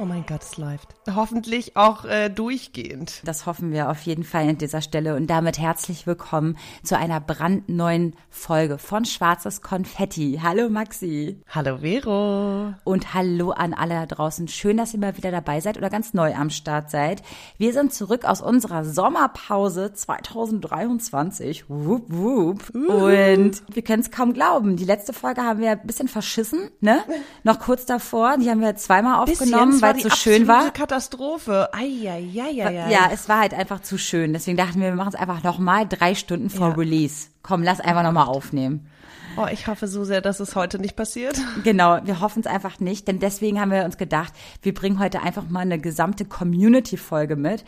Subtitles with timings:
[0.00, 0.94] Oh mein Gott, es läuft.
[1.12, 3.20] Hoffentlich auch äh, durchgehend.
[3.24, 5.16] Das hoffen wir auf jeden Fall an dieser Stelle.
[5.16, 10.38] Und damit herzlich willkommen zu einer brandneuen Folge von Schwarzes Konfetti.
[10.40, 11.40] Hallo Maxi.
[11.48, 12.74] Hallo Vero.
[12.84, 14.46] Und hallo an alle da draußen.
[14.46, 17.22] Schön, dass ihr mal wieder dabei seid oder ganz neu am Start seid.
[17.56, 21.68] Wir sind zurück aus unserer Sommerpause 2023.
[21.68, 22.70] Wup, wup.
[22.72, 24.76] Und wir können es kaum glauben.
[24.76, 27.02] Die letzte Folge haben wir ein bisschen verschissen, ne?
[27.42, 28.36] Noch kurz davor.
[28.38, 30.70] Die haben wir zweimal aufgenommen, weil es so schön war.
[30.72, 31.68] Katastrophe.
[31.72, 32.90] Eieieiei.
[32.90, 34.32] Ja, es war halt einfach zu schön.
[34.32, 36.74] Deswegen dachten wir, wir machen es einfach nochmal drei Stunden vor Ja.
[36.74, 37.28] Release.
[37.42, 38.88] Komm, lass einfach nochmal aufnehmen.
[39.36, 41.38] Oh, ich hoffe so sehr, dass es heute nicht passiert.
[41.62, 45.22] Genau, wir hoffen es einfach nicht, denn deswegen haben wir uns gedacht, wir bringen heute
[45.22, 47.64] einfach mal eine gesamte Community-Folge mit,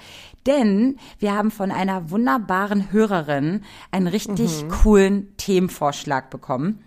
[0.47, 6.83] denn wir haben von einer wunderbaren Hörerin einen richtig coolen Themenvorschlag bekommen.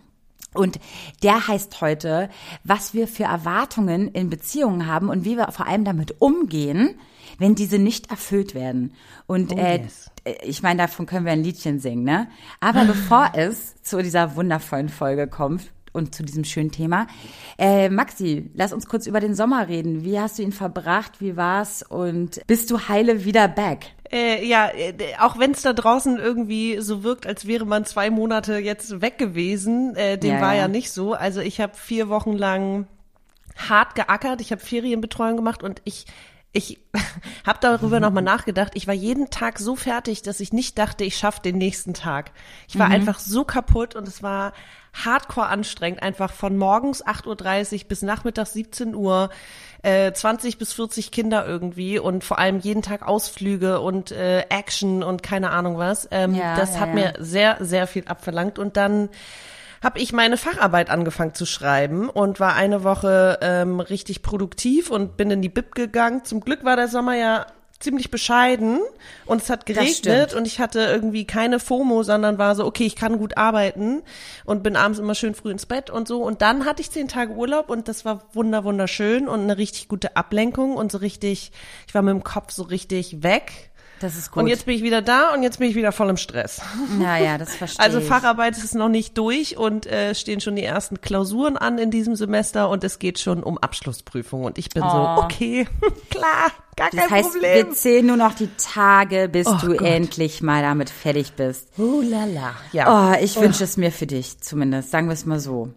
[0.53, 0.79] Und
[1.21, 2.29] der heißt heute,
[2.63, 6.95] was wir für Erwartungen in Beziehungen haben und wie wir vor allem damit umgehen,
[7.37, 8.93] wenn diese nicht erfüllt werden.
[9.27, 10.11] Und äh, yes.
[10.23, 12.27] äh, ich meine, davon können wir ein Liedchen singen, ne?
[12.59, 17.07] Aber bevor es zu dieser wundervollen Folge kommt und zu diesem schönen Thema,
[17.57, 20.03] äh, Maxi, lass uns kurz über den Sommer reden.
[20.03, 21.21] Wie hast du ihn verbracht?
[21.21, 21.83] Wie war's?
[21.83, 23.93] Und bist du heile wieder back?
[24.13, 28.11] Äh, ja, äh, auch wenn es da draußen irgendwie so wirkt, als wäre man zwei
[28.11, 30.61] Monate jetzt weg gewesen, äh, dem Ja, war ja.
[30.61, 30.67] ja.
[30.67, 31.13] nicht so.
[31.13, 32.85] Also ich habe vier Wochen lang
[33.57, 36.05] hart geackert, ich habe Ferienbetreuung gemacht und ich
[36.55, 36.79] ich
[37.47, 38.73] habe darüber nochmal nachgedacht.
[38.75, 42.31] Ich war jeden Tag so fertig, dass ich nicht dachte, ich schaffe den nächsten Tag.
[42.67, 44.53] Ich war einfach so kaputt und es war
[44.93, 49.29] hardcore anstrengend, einfach von morgens 8.30 Uhr bis nachmittags 17 Uhr,
[49.81, 55.03] äh, 20 bis 40 Kinder irgendwie und vor allem jeden Tag Ausflüge und äh, Action
[55.03, 56.07] und keine Ahnung was.
[56.11, 56.95] Ähm, Ja, das ja, hat ja.
[56.95, 59.09] mir sehr, sehr viel abverlangt und dann
[59.83, 65.17] habe ich meine Facharbeit angefangen zu schreiben und war eine Woche ähm, richtig produktiv und
[65.17, 66.23] bin in die Bib gegangen.
[66.23, 67.45] Zum Glück war der Sommer ja
[67.83, 68.79] ziemlich bescheiden
[69.25, 72.95] und es hat geregnet und ich hatte irgendwie keine FOMO, sondern war so, okay, ich
[72.95, 74.01] kann gut arbeiten
[74.45, 76.23] und bin abends immer schön früh ins Bett und so.
[76.23, 79.87] Und dann hatte ich zehn Tage Urlaub und das war wunder, wunderschön und eine richtig
[79.87, 81.51] gute Ablenkung und so richtig,
[81.87, 83.71] ich war mit dem Kopf so richtig weg.
[84.03, 84.43] Das ist gut.
[84.43, 86.61] Und jetzt bin ich wieder da und jetzt bin ich wieder voll im Stress.
[87.01, 88.05] ja, ja, das verstehe Also ich.
[88.05, 92.15] Facharbeit ist noch nicht durch und äh, stehen schon die ersten Klausuren an in diesem
[92.15, 94.89] Semester und es geht schon um Abschlussprüfung und ich bin Oh.
[94.89, 95.65] so, okay,
[96.09, 97.67] klar, gar Das kein heißt, Problem.
[97.67, 99.81] wir zählen nur noch die Tage, bis Oh du Gott.
[99.87, 101.69] endlich mal damit fertig bist.
[101.77, 102.53] Oh la la.
[102.73, 103.13] Ja.
[103.13, 105.69] Oh, ich wünsche es mir für dich zumindest, sagen wir es mal so.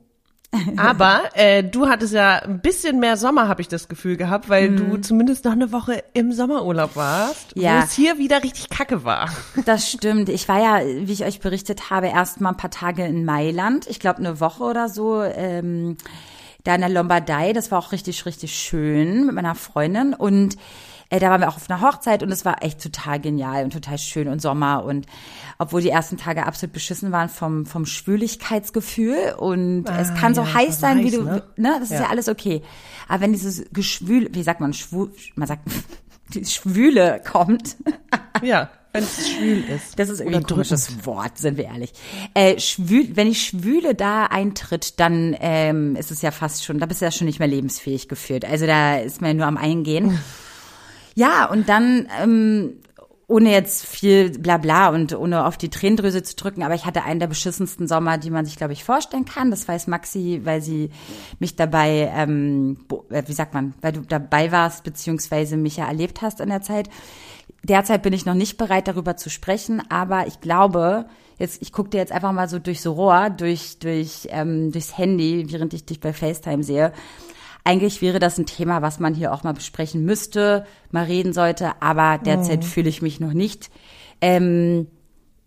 [0.77, 4.71] Aber äh, du hattest ja ein bisschen mehr Sommer, habe ich das Gefühl gehabt, weil
[4.71, 4.77] Mhm.
[4.77, 7.81] du zumindest noch eine Woche im Sommerurlaub warst, Ja.
[7.81, 9.29] wo es hier wieder richtig kacke war.
[9.67, 10.29] Das stimmt.
[10.29, 13.87] Ich war ja, wie ich euch berichtet habe, erst mal ein paar Tage in Mailand.
[13.89, 15.23] Ich glaube eine Woche oder so.
[15.23, 15.97] Ähm,
[16.65, 17.53] da in der Lombardei.
[17.53, 20.15] Das war auch richtig, richtig schön mit meiner Freundin.
[20.15, 20.57] Und
[21.11, 23.73] äh, da waren wir auch auf einer Hochzeit und es war echt total genial und
[23.73, 24.85] total schön und Sommer.
[24.85, 25.07] Und
[25.59, 30.47] obwohl die ersten Tage absolut beschissen waren vom, vom Schwüligkeitsgefühl und es kann so Ah,
[30.47, 31.43] ja, heiß sein, war wie heiß, du, ne?
[31.57, 31.77] ne?
[31.81, 32.03] Das ist Ja.
[32.03, 32.63] ja alles okay.
[33.09, 35.63] Aber wenn dieses Geschwül, wie sagt man, schwul, man sagt,
[36.35, 37.77] die Schwüle kommt,
[38.43, 39.99] Ja, wenn es schwül ist.
[39.99, 41.93] das ist irgendwie ein komisches Wort, sind wir ehrlich.
[42.35, 46.87] Äh, schwül, wenn die Schwüle da eintritt, dann ähm, ist es ja fast schon, da
[46.87, 48.45] bist du ja schon nicht mehr lebensfähig gefühlt.
[48.45, 50.19] Also da ist man ja nur am Eingehen.
[51.17, 52.75] Ja, und dann, ähm,
[53.27, 57.19] ohne jetzt viel Blabla und ohne auf die Tränendrüse zu drücken, aber ich hatte einen
[57.19, 59.51] der beschissensten Sommer, die man sich, glaube ich, vorstellen kann.
[59.51, 60.91] Das weiß Maxi, weil sie
[61.41, 66.21] mich dabei, ähm, äh, wie sagt man, weil du dabei warst, beziehungsweise mich ja erlebt
[66.21, 66.91] hast in der Zeit.
[67.65, 71.07] Derzeit bin ich noch nicht bereit, darüber zu sprechen, aber ich glaube,
[71.39, 74.99] jetzt, ich gucke dir jetzt einfach mal so durch so Rohr, durch, durch, ähm, durchs
[74.99, 76.93] Handy, während ich dich bei FaceTime sehe.
[77.67, 81.73] Eigentlich wäre das ein Thema, was man hier auch mal besprechen müsste, mal reden sollte,
[81.83, 83.71] aber derzeit fühle ich mich noch nicht,
[84.21, 84.87] ähm,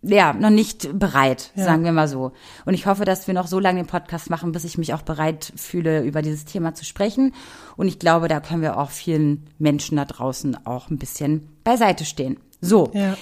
[0.02, 2.34] ja, noch nicht bereit, sagen wir mal so.
[2.66, 5.02] Und ich hoffe, dass wir noch so lange den Podcast machen, bis ich mich auch
[5.02, 7.34] bereit fühle, über dieses Thema zu sprechen.
[7.78, 12.04] Und ich glaube, da können wir auch vielen Menschen da draußen auch ein bisschen beiseite
[12.04, 12.38] stehen.
[12.60, 12.92] So.
[12.94, 13.16] Ja.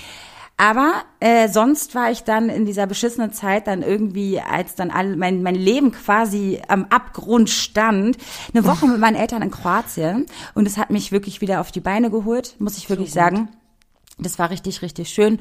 [0.59, 5.15] Aber äh, sonst war ich dann in dieser beschissenen Zeit dann irgendwie, als dann all,
[5.15, 8.18] mein, mein Leben quasi am Abgrund stand,
[8.54, 10.25] eine Woche mit meinen Eltern in Kroatien.
[10.56, 13.50] Und es hat mich wirklich wieder auf die Beine geholt, muss ich wirklich sagen.
[14.18, 15.39] Das war richtig, richtig schön.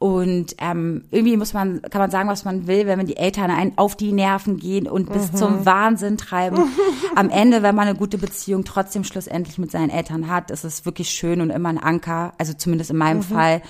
[0.00, 3.50] Und ähm, irgendwie muss man, kann man sagen, was man will, wenn man die Eltern
[3.50, 6.70] einen auf die Nerven gehen und bis zum Wahnsinn treiben.
[7.16, 10.84] Am Ende, wenn man eine gute Beziehung trotzdem schlussendlich mit seinen Eltern hat, ist es
[10.84, 12.32] wirklich schön und immer ein Anker.
[12.38, 13.62] Also zumindest in meinem Fall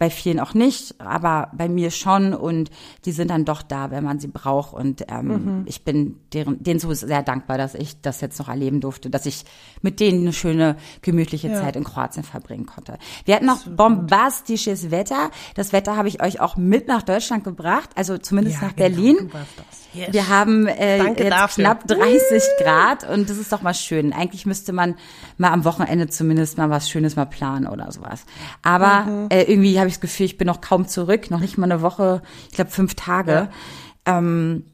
[0.00, 2.70] bei vielen auch nicht, aber bei mir schon und
[3.04, 6.80] die sind dann doch da, wenn man sie braucht und ähm, ich bin deren, denen
[6.80, 9.44] so sehr dankbar, dass ich das jetzt noch erleben durfte, dass ich
[9.82, 12.96] mit denen eine schöne, gemütliche Zeit in Kroatien verbringen konnte.
[13.26, 15.30] Wir hatten noch bombastisches Wetter.
[15.54, 19.30] Das Wetter habe ich euch auch mit nach Deutschland gebracht, also zumindest nach Berlin.
[19.92, 20.12] Yes.
[20.12, 21.64] Wir haben äh, Danke jetzt dafür.
[21.64, 24.12] knapp 30 Grad und das ist doch mal schön.
[24.12, 24.94] Eigentlich müsste man
[25.36, 28.24] mal am Wochenende zumindest mal was Schönes mal planen oder sowas.
[28.62, 29.26] Aber Mhm.
[29.30, 31.82] äh, irgendwie habe ich das Gefühl, ich bin noch kaum zurück, noch nicht mal eine
[31.82, 33.48] Woche, ich glaube fünf Tage.
[34.06, 34.64] Ähm,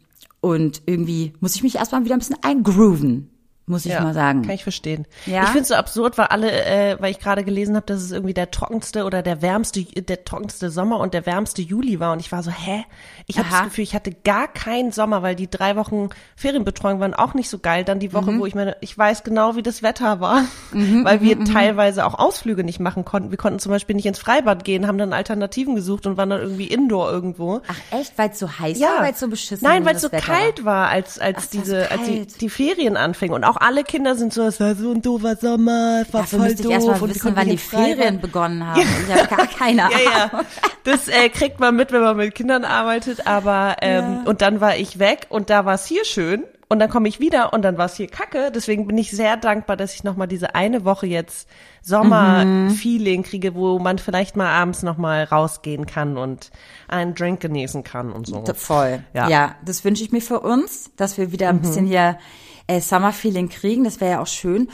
[0.40, 3.30] und irgendwie muss ich mich erstmal wieder ein bisschen eingrooven,
[3.66, 4.42] muss ich mal sagen.
[4.42, 5.06] Kann ich verstehen.
[5.26, 5.42] Ja?
[5.42, 8.12] Ich finde es so absurd, weil alle, äh, weil ich gerade gelesen habe, dass es
[8.12, 12.12] irgendwie der trockenste oder der wärmste, der trockenste Sommer und der wärmste Juli war.
[12.12, 12.84] Und ich war so, hä?
[13.26, 17.14] Ich habe das Gefühl, ich hatte gar keinen Sommer, weil die drei Wochen Ferienbetreuung waren
[17.14, 17.84] auch nicht so geil.
[17.84, 18.12] Dann die Mhm.
[18.12, 22.06] Woche, wo ich meine, ich weiß genau, wie das Wetter war, weil mhm, wir teilweise
[22.06, 23.30] auch Ausflüge nicht machen konnten.
[23.30, 26.40] Wir konnten zum Beispiel nicht ins Freibad gehen, haben dann Alternativen gesucht und waren dann
[26.40, 27.62] irgendwie indoor irgendwo.
[27.66, 30.12] Ach echt, weil es so heiß war, weil es so beschissen Nein, weil es so
[30.12, 33.34] Wetter kalt war, als, als Ach, diese, als die, die Ferien anfingen.
[33.34, 36.38] Und auch alle Kinder sind so, es war so ein doofer Sommer, es war Dafür
[36.40, 36.72] voll ich doof.
[36.72, 37.56] erstmal und wir wissen, wann die.
[37.58, 38.80] Ferien begonnen haben.
[38.80, 39.98] Ich habe gar keine Ahnung.
[40.04, 40.40] Ja, ja.
[40.84, 43.26] Das äh, kriegt man mit, wenn man mit Kindern arbeitet.
[43.26, 46.44] Aber ähm, und dann war ich weg und da war es hier schön.
[46.68, 48.50] Und dann komme ich wieder und dann war es hier kacke.
[48.52, 51.48] Deswegen bin ich sehr dankbar, dass ich nochmal diese eine Woche jetzt
[51.82, 56.50] Sommer-Feeling kriege, wo man vielleicht mal abends nochmal rausgehen kann und
[56.88, 58.44] einen Drink genießen kann und so.
[58.54, 59.04] Voll.
[59.14, 59.28] Ja.
[59.28, 62.18] Ja, das wünsche ich mir für uns, dass wir wieder ein bisschen hier
[62.66, 63.84] äh, Summer-Feeling kriegen.
[63.84, 64.68] Das wäre ja auch schön.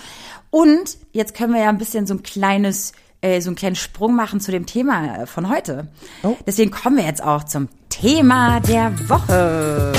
[0.51, 4.15] Und jetzt können wir ja ein bisschen so ein kleines, äh, so einen kleinen Sprung
[4.15, 5.89] machen zu dem Thema äh, von heute.
[6.23, 6.37] Oh.
[6.47, 9.93] Deswegen kommen wir jetzt auch zum Thema der Woche.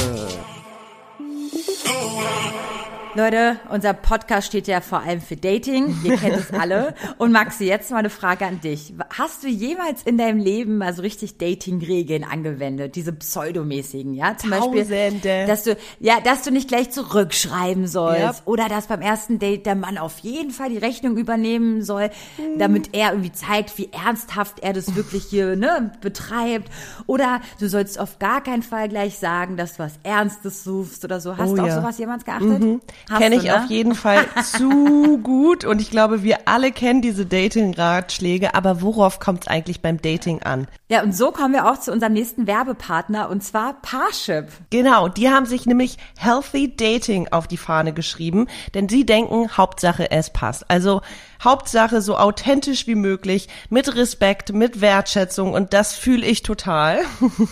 [3.15, 5.95] Leute, unser Podcast steht ja vor allem für Dating.
[6.03, 6.95] Ihr kennt es alle.
[7.19, 8.91] Und Maxi, jetzt mal eine Frage an dich.
[9.15, 12.95] Hast du jemals in deinem Leben mal so richtig Dating-Regeln angewendet?
[12.95, 14.35] Diese pseudomäßigen, ja?
[14.35, 15.45] Zum Beispiel, Tausende.
[15.45, 18.19] dass du, ja, dass du nicht gleich zurückschreiben sollst.
[18.39, 18.45] Ja.
[18.45, 22.09] Oder dass beim ersten Date der Mann auf jeden Fall die Rechnung übernehmen soll,
[22.57, 26.71] damit er irgendwie zeigt, wie ernsthaft er das wirklich hier, ne, betreibt.
[27.05, 31.19] Oder du sollst auf gar keinen Fall gleich sagen, dass du was Ernstes suchst oder
[31.19, 31.37] so.
[31.37, 31.75] Hast Oh du auf ja.
[31.79, 32.63] sowas jemals geachtet?
[33.02, 33.55] Hast Kenne ich ne?
[33.55, 39.19] auf jeden Fall zu gut und ich glaube, wir alle kennen diese Dating-Ratschläge, aber worauf
[39.19, 40.67] kommt es eigentlich beim Dating an?
[40.89, 44.47] Ja, und so kommen wir auch zu unserem nächsten Werbepartner und zwar Parship.
[44.69, 50.11] Genau, die haben sich nämlich Healthy Dating auf die Fahne geschrieben, denn sie denken, Hauptsache
[50.11, 50.69] es passt.
[50.69, 51.01] Also
[51.43, 57.01] Hauptsache so authentisch wie möglich, mit Respekt, mit Wertschätzung und das fühle ich total.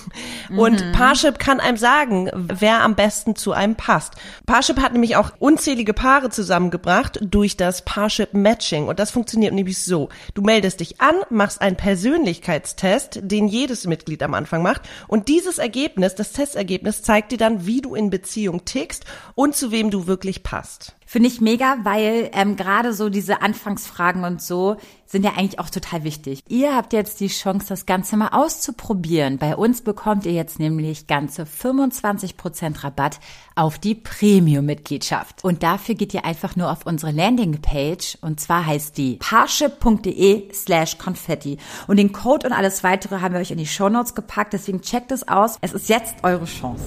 [0.56, 4.16] Und Parship kann einem sagen, wer am besten zu einem passt.
[4.46, 9.84] Parship hat nämlich auch unzählige Paare zusammengebracht durch das Parship Matching und das funktioniert nämlich
[9.84, 10.10] so.
[10.34, 15.58] Du meldest dich an, machst einen Persönlichkeitstest, den jedes Mitglied am Anfang macht und dieses
[15.58, 19.06] Ergebnis, das Testergebnis zeigt dir dann, wie du in Beziehung tickst
[19.36, 20.96] und zu wem du wirklich passt.
[21.12, 25.69] Finde ich mega, weil ähm, gerade so diese Anfangsfragen und so sind ja eigentlich auch
[25.69, 26.42] total wichtig.
[26.48, 29.38] Ihr habt jetzt die Chance, das Ganze mal auszuprobieren.
[29.38, 33.20] Bei uns bekommt ihr jetzt nämlich ganze 25% Rabatt
[33.56, 35.44] auf die Premium-Mitgliedschaft.
[35.44, 40.98] Und dafür geht ihr einfach nur auf unsere Landingpage und zwar heißt die parship.de slash
[40.98, 41.58] konfetti.
[41.88, 45.12] Und den Code und alles weitere haben wir euch in die Shownotes gepackt, deswegen checkt
[45.12, 45.58] es aus.
[45.60, 46.86] Es ist jetzt eure Chance.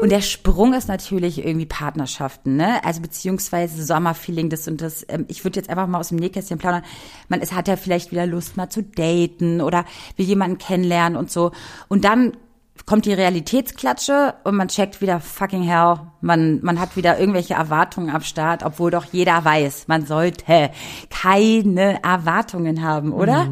[0.00, 2.84] Und der Sprung ist natürlich irgendwie Partnerschaften, ne?
[2.84, 5.04] Also beziehungsweise Sommerfeeling, das und das.
[5.08, 6.82] Ähm, Ich würde jetzt einfach mal aus dem Nähkästchen plaudern.
[7.28, 9.84] Man es hat ja vielleicht wieder Lust mal zu daten oder
[10.16, 11.52] will jemanden kennenlernen und so.
[11.88, 12.36] Und dann
[12.84, 15.96] kommt die Realitätsklatsche und man checkt wieder fucking hell.
[16.20, 20.70] Man, man hat wieder irgendwelche Erwartungen am Start, obwohl doch jeder weiß, man sollte
[21.10, 23.48] keine Erwartungen haben, oder?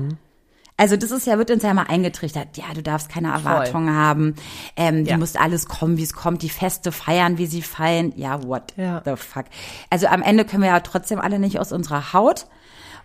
[0.77, 2.57] Also das ist ja, wird uns ja mal eingetrichtert.
[2.57, 4.35] Ja, du darfst keine Erwartungen haben.
[4.77, 5.15] Ähm, Ja.
[5.15, 6.43] Du musst alles kommen, wie es kommt.
[6.43, 8.13] Die Feste feiern, wie sie fallen.
[8.17, 9.01] Ja, what Ja.
[9.05, 9.45] the fuck.
[9.91, 12.47] Also am Ende können wir ja trotzdem alle nicht aus unserer Haut.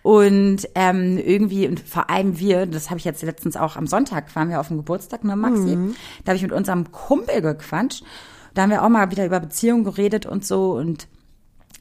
[0.02, 4.34] Und ähm, irgendwie, und vor allem wir, das habe ich jetzt letztens auch am Sonntag,
[4.34, 5.76] waren wir auf dem Geburtstag, ne, Maxi?
[6.24, 8.02] Da habe ich mit unserem Kumpel gequatscht.
[8.54, 10.72] Da haben wir auch mal wieder über Beziehungen geredet und so.
[10.72, 11.06] Und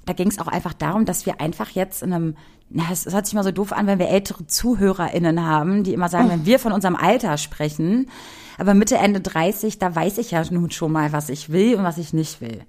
[0.06, 2.38] da ging es auch einfach darum, dass wir einfach jetzt in einem,
[2.70, 5.94] na, es, es hört sich mal so doof an, wenn wir ältere ZuhörerInnen haben, die
[5.94, 8.10] immer sagen, wenn wir von unserem Alter sprechen,
[8.58, 11.84] aber Mitte, Ende 30, da weiß ich ja nun schon mal, was ich will und
[11.84, 12.64] was ich nicht will.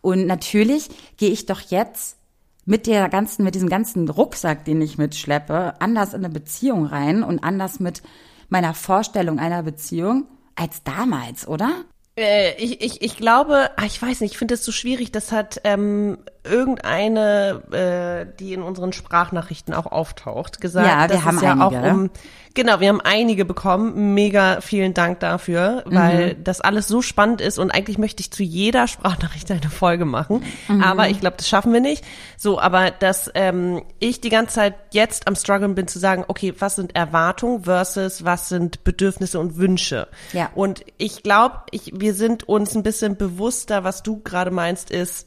[0.00, 2.16] Und natürlich gehe ich doch jetzt
[2.64, 7.22] mit der ganzen, mit diesem ganzen Rucksack, den ich mitschleppe, anders in eine Beziehung rein
[7.22, 8.02] und anders mit
[8.48, 11.84] meiner Vorstellung einer Beziehung als damals, oder?
[12.16, 15.32] Äh, ich, ich, ich glaube, ach, ich weiß nicht, ich finde es so schwierig, das
[15.32, 20.86] hat ähm, irgendeine, äh, die in unseren Sprachnachrichten auch auftaucht, gesagt.
[20.86, 21.64] Ja, wir dass haben es ja einige.
[21.64, 22.10] auch um,
[22.54, 24.14] genau, wir haben einige bekommen.
[24.14, 26.44] Mega vielen Dank dafür, weil Mhm.
[26.44, 30.42] das alles so spannend ist und eigentlich möchte ich zu jeder Sprachnachricht eine Folge machen,
[30.68, 30.82] Mhm.
[30.82, 32.04] aber ich glaube, das schaffen wir nicht.
[32.36, 36.54] So, aber dass ähm, ich die ganze Zeit jetzt am struggeln bin zu sagen, okay,
[36.58, 40.08] was sind Erwartungen versus was sind Bedürfnisse und Wünsche?
[40.32, 40.50] Ja.
[40.54, 45.26] Und ich glaube, ich, wir sind uns ein bisschen bewusster, was du gerade meinst, ist,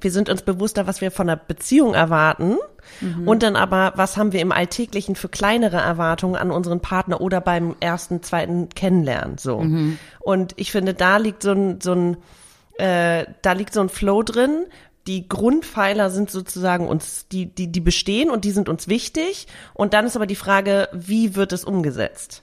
[0.00, 2.56] wir sind uns bewusster, was wir von einer Beziehung erwarten
[3.26, 7.40] und dann aber, was haben wir im Alltäglichen für kleinere Erwartungen an unseren Partner oder
[7.40, 9.58] beim ersten, zweiten Kennenlernen so.
[10.20, 12.16] Und ich finde, da liegt so ein, so ein,
[12.78, 14.66] äh, da liegt so ein Flow drin.
[15.06, 19.46] Die Grundpfeiler sind sozusagen uns, die, die, die bestehen und die sind uns wichtig.
[19.74, 22.42] Und dann ist aber die Frage, wie wird es umgesetzt?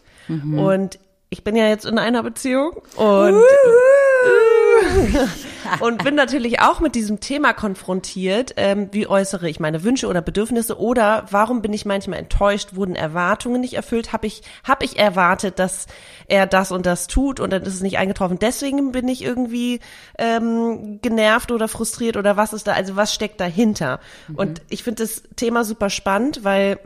[0.57, 1.00] Und
[1.34, 3.44] ich bin ja jetzt in einer Beziehung und
[5.80, 8.54] und bin natürlich auch mit diesem Thema konfrontiert.
[8.56, 12.75] Ähm, wie äußere ich meine Wünsche oder Bedürfnisse oder warum bin ich manchmal enttäuscht?
[12.75, 14.13] Wurden Erwartungen nicht erfüllt?
[14.13, 15.88] Habe ich hab ich erwartet, dass
[16.28, 18.38] er das und das tut und dann ist es nicht eingetroffen?
[18.38, 19.80] Deswegen bin ich irgendwie
[20.20, 22.74] ähm, genervt oder frustriert oder was ist da?
[22.74, 24.00] Also was steckt dahinter?
[24.36, 26.78] Und ich finde das Thema super spannend, weil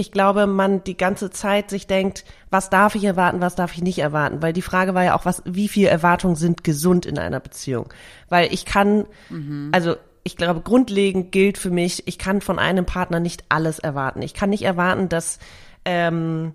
[0.00, 3.82] ich glaube, man die ganze Zeit sich denkt, was darf ich erwarten, was darf ich
[3.82, 4.40] nicht erwarten?
[4.40, 7.92] Weil die Frage war ja auch, was, wie viel Erwartungen sind gesund in einer Beziehung?
[8.30, 9.04] Weil ich kann,
[9.72, 14.22] also ich glaube, grundlegend gilt für mich, ich kann von einem Partner nicht alles erwarten.
[14.22, 15.38] Ich kann nicht erwarten, dass
[15.84, 16.54] ähm,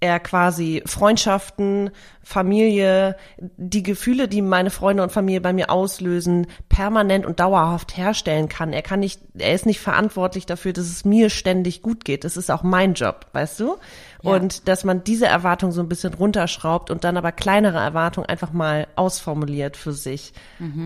[0.00, 1.90] er quasi Freundschaften,
[2.22, 8.48] Familie, die Gefühle, die meine Freunde und Familie bei mir auslösen, permanent und dauerhaft herstellen
[8.48, 8.72] kann.
[8.72, 12.24] Er kann nicht, er ist nicht verantwortlich dafür, dass es mir ständig gut geht.
[12.24, 13.76] Das ist auch mein Job, weißt du?
[14.22, 18.52] Und dass man diese Erwartung so ein bisschen runterschraubt und dann aber kleinere Erwartungen einfach
[18.52, 20.32] mal ausformuliert für sich.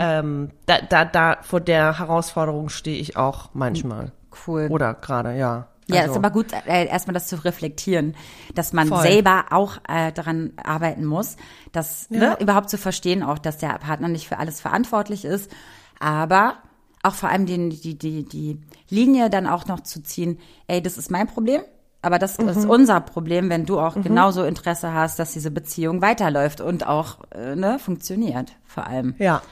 [0.00, 4.12] Ähm, da, da, da, vor der Herausforderung stehe ich auch manchmal.
[4.46, 4.68] Cool.
[4.70, 5.68] Oder gerade, ja.
[5.86, 8.16] Ja, Also- ist aber gut, äh, erstmal das zu reflektieren,
[8.54, 9.02] dass man Voll.
[9.02, 11.36] selber auch äh, daran arbeiten muss,
[11.72, 15.50] das ne, überhaupt zu verstehen, auch dass der Partner nicht für alles verantwortlich ist,
[16.00, 16.56] aber
[17.02, 20.38] auch vor allem den, die, die, die Linie dann auch noch zu ziehen,
[20.68, 21.60] ey, das ist mein Problem,
[22.04, 22.48] aber das Mhm.
[22.48, 27.18] ist unser Problem, wenn du auch genauso Interesse hast, dass diese Beziehung weiterläuft und auch
[27.34, 29.14] äh, ne, funktioniert, vor allem.
[29.18, 29.42] Ja.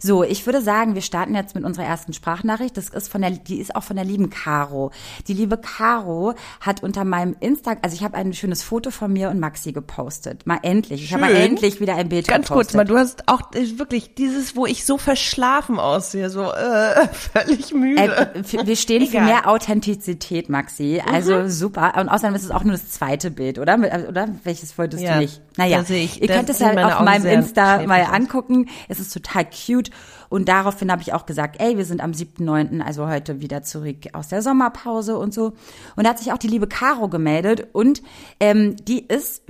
[0.00, 2.76] So, ich würde sagen, wir starten jetzt mit unserer ersten Sprachnachricht.
[2.76, 4.90] Das ist von der, die ist auch von der lieben Caro.
[5.28, 9.30] Die liebe Caro hat unter meinem Insta, also ich habe ein schönes Foto von mir
[9.30, 10.44] und Maxi gepostet.
[10.44, 11.04] Mal endlich.
[11.04, 11.42] Ich habe mal Schön.
[11.52, 12.76] endlich wieder ein Bild Ganz kurz gepostet.
[12.76, 17.72] mal, du hast auch äh, wirklich dieses, wo ich so verschlafen aussehe, so äh, völlig
[17.72, 18.02] müde.
[18.02, 21.00] Äh, wir stehen für mehr Authentizität, Maxi.
[21.12, 21.91] Also super.
[22.00, 23.74] Und außerdem ist es auch nur das zweite Bild, oder?
[23.74, 25.40] Äh, Oder welches wolltest Ja, du nicht?
[25.56, 28.68] Naja, da sehe ich- ihr könnt es meine auf Augen meinem Insta mal angucken.
[28.88, 29.90] Es ist total cute.
[30.28, 34.08] Und daraufhin habe ich auch gesagt, ey, wir sind am 7.9., also heute wieder zurück
[34.14, 35.52] aus der Sommerpause und so.
[35.96, 37.66] Und da hat sich auch die liebe Caro gemeldet.
[37.72, 38.02] Und
[38.40, 39.42] ähm, die ist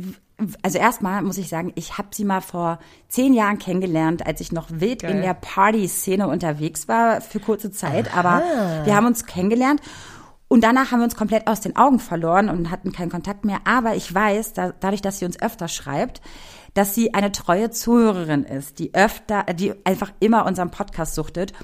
[0.62, 4.50] also erstmal muss ich sagen, ich habe sie mal vor zehn Jahren kennengelernt, als ich
[4.50, 8.16] noch wild in der Party-Szene unterwegs war für kurze Zeit.
[8.16, 8.42] Aber
[8.84, 9.80] wir haben uns kennengelernt
[10.52, 13.60] und danach haben wir uns komplett aus den Augen verloren und hatten keinen Kontakt mehr.
[13.64, 16.20] Aber ich weiß, da, dadurch, dass sie uns öfter schreibt,
[16.74, 21.54] dass sie eine treue Zuhörerin ist, die öfter, die einfach immer unseren Podcast suchtet.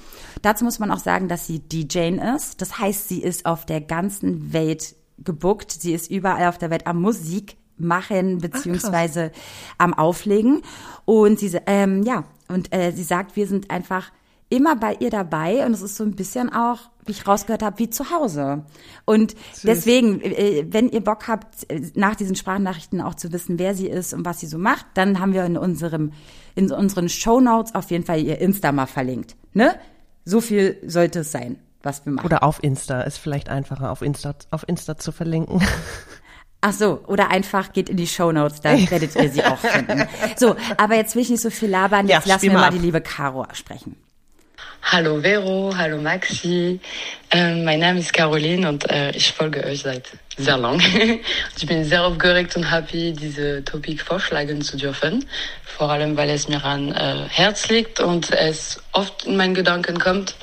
[0.41, 2.63] Dazu muss man auch sagen, dass sie DJ ist.
[2.63, 5.71] Das heißt, sie ist auf der ganzen Welt gebuckt.
[5.71, 9.31] Sie ist überall auf der Welt am Musik machen beziehungsweise
[9.77, 10.63] am Auflegen
[11.05, 14.11] und sie ähm, ja und äh, sie sagt wir sind einfach
[14.49, 17.79] immer bei ihr dabei und es ist so ein bisschen auch wie ich rausgehört habe
[17.79, 18.63] wie zu Hause
[19.05, 23.75] und deswegen äh, wenn ihr Bock habt äh, nach diesen Sprachnachrichten auch zu wissen wer
[23.75, 26.11] sie ist und was sie so macht dann haben wir in unserem
[26.55, 29.75] in unseren Shownotes auf jeden Fall ihr Insta mal verlinkt ne
[30.25, 34.01] so viel sollte es sein was wir machen Oder auf Insta ist vielleicht einfacher, auf
[34.01, 35.61] Insta, auf Insta zu verlinken.
[36.61, 40.03] Ach so, oder einfach geht in die Shownotes, da werdet ihr sie auch finden.
[40.35, 42.67] So, aber jetzt will ich nicht so viel labern, jetzt Ja, lassen wir mal mal
[42.67, 42.73] ab.
[42.73, 43.95] die liebe Caro sprechen.
[44.81, 46.79] Hallo Vero, hallo Maxi.
[47.29, 50.81] Ähm, mein Name ist Caroline und äh, ich folge euch seit sehr lang.
[51.57, 55.25] ich bin sehr aufgeregt und happy, diese Topic vorschlagen zu dürfen.
[55.63, 59.99] Vor allem, weil es mir an äh, Herz liegt und es oft in meinen Gedanken
[59.99, 60.33] kommt.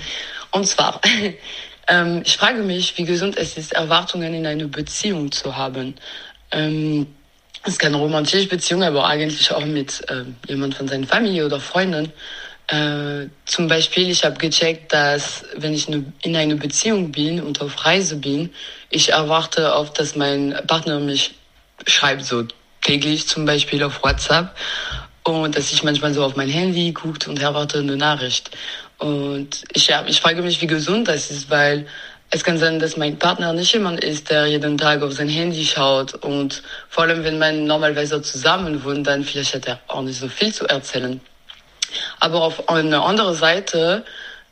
[0.52, 1.00] Und zwar,
[1.88, 5.96] ähm, ich frage mich, wie gesund es ist, Erwartungen in eine Beziehung zu haben.
[6.52, 7.08] Ähm,
[7.64, 12.12] es kann romantische Beziehung, aber eigentlich auch mit ähm, jemand von seiner Familie oder Freunden.
[12.68, 17.84] Äh, zum Beispiel, ich habe gecheckt, dass wenn ich in einer Beziehung bin und auf
[17.84, 18.52] Reise bin,
[18.90, 21.34] ich erwarte oft, dass mein Partner mich
[21.86, 22.44] schreibt, so
[22.82, 24.50] täglich zum Beispiel auf WhatsApp
[25.22, 28.50] und dass ich manchmal so auf mein Handy guckt und erwarte eine Nachricht.
[28.98, 31.86] Und ich, ja, ich frage mich, wie gesund das ist, weil
[32.30, 35.64] es kann sein, dass mein Partner nicht jemand ist, der jeden Tag auf sein Handy
[35.64, 36.14] schaut.
[36.14, 40.28] Und vor allem, wenn man normalerweise zusammen wohnt, dann vielleicht hat er auch nicht so
[40.28, 41.20] viel zu erzählen.
[42.20, 44.04] Aber auf eine andere Seite,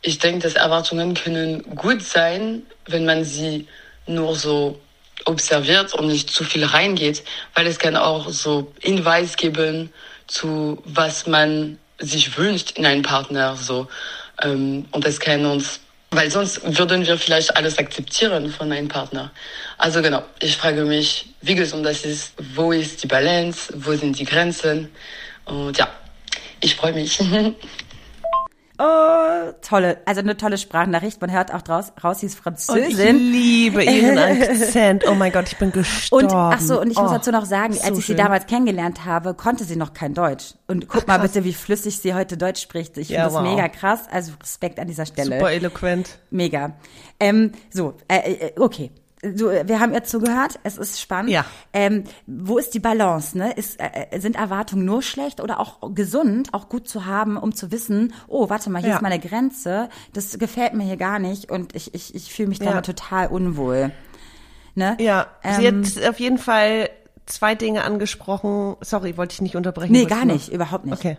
[0.02, 3.66] ich denke, dass Erwartungen können gut sein, wenn man sie
[4.06, 4.80] nur so
[5.24, 7.22] observiert und nicht zu viel reingeht,
[7.54, 9.92] weil es kann auch so Hinweis geben
[10.26, 13.88] zu was man sich wünscht in einen Partner so.
[14.42, 15.80] Ähm, und es kann uns
[16.16, 19.32] weil sonst würden wir vielleicht alles akzeptieren von einem Partner.
[19.78, 24.16] Also genau, ich frage mich, wie gesund das ist, wo ist die Balance, wo sind
[24.18, 24.90] die Grenzen?
[25.44, 25.88] Und ja,
[26.64, 27.18] ich freue mich.
[28.76, 31.20] Oh, tolle, also eine tolle Sprachnachricht.
[31.20, 32.82] Man hört auch draus, raus, sie ist Französin.
[32.82, 35.04] Und ich liebe ihren Akzent.
[35.08, 36.26] Oh mein Gott, ich bin gestorben.
[36.26, 38.16] Und ach so, und ich muss Oh, dazu noch sagen, so als ich schön.
[38.16, 40.54] sie damals kennengelernt habe, konnte sie noch kein Deutsch.
[40.66, 42.98] Und guck mal bitte, wie flüssig sie heute Deutsch spricht.
[42.98, 43.42] Ich finde Ja, das wow.
[43.42, 44.08] mega krass.
[44.10, 45.36] Also Respekt an dieser Stelle.
[45.36, 46.18] Super eloquent.
[46.30, 46.72] Mega.
[47.20, 48.90] Ähm, so, äh, äh, okay.
[49.36, 51.30] Du, äh, wir haben ihr zugehört, es ist spannend.
[51.30, 51.44] Ja.
[51.72, 53.36] Ähm, wo ist die Balance?
[53.38, 53.52] Ne?
[53.54, 57.72] Ist, äh, sind Erwartungen nur schlecht oder auch gesund, auch gut zu haben, um zu
[57.72, 58.96] wissen, oh, warte mal, hier Ja.
[58.96, 62.58] ist meine Grenze, das gefällt mir hier gar nicht und ich, ich, ich fühle mich
[62.58, 62.66] Ja.
[62.66, 63.92] damit total unwohl.
[64.74, 64.96] Ne?
[65.00, 66.90] Ja, sie Ähm, hat auf jeden Fall
[67.26, 68.76] zwei Dinge angesprochen.
[68.80, 69.92] Sorry, wollte ich nicht unterbrechen.
[69.92, 70.34] Nee, gar noch?
[70.34, 70.98] nicht, überhaupt nicht.
[70.98, 71.16] Okay.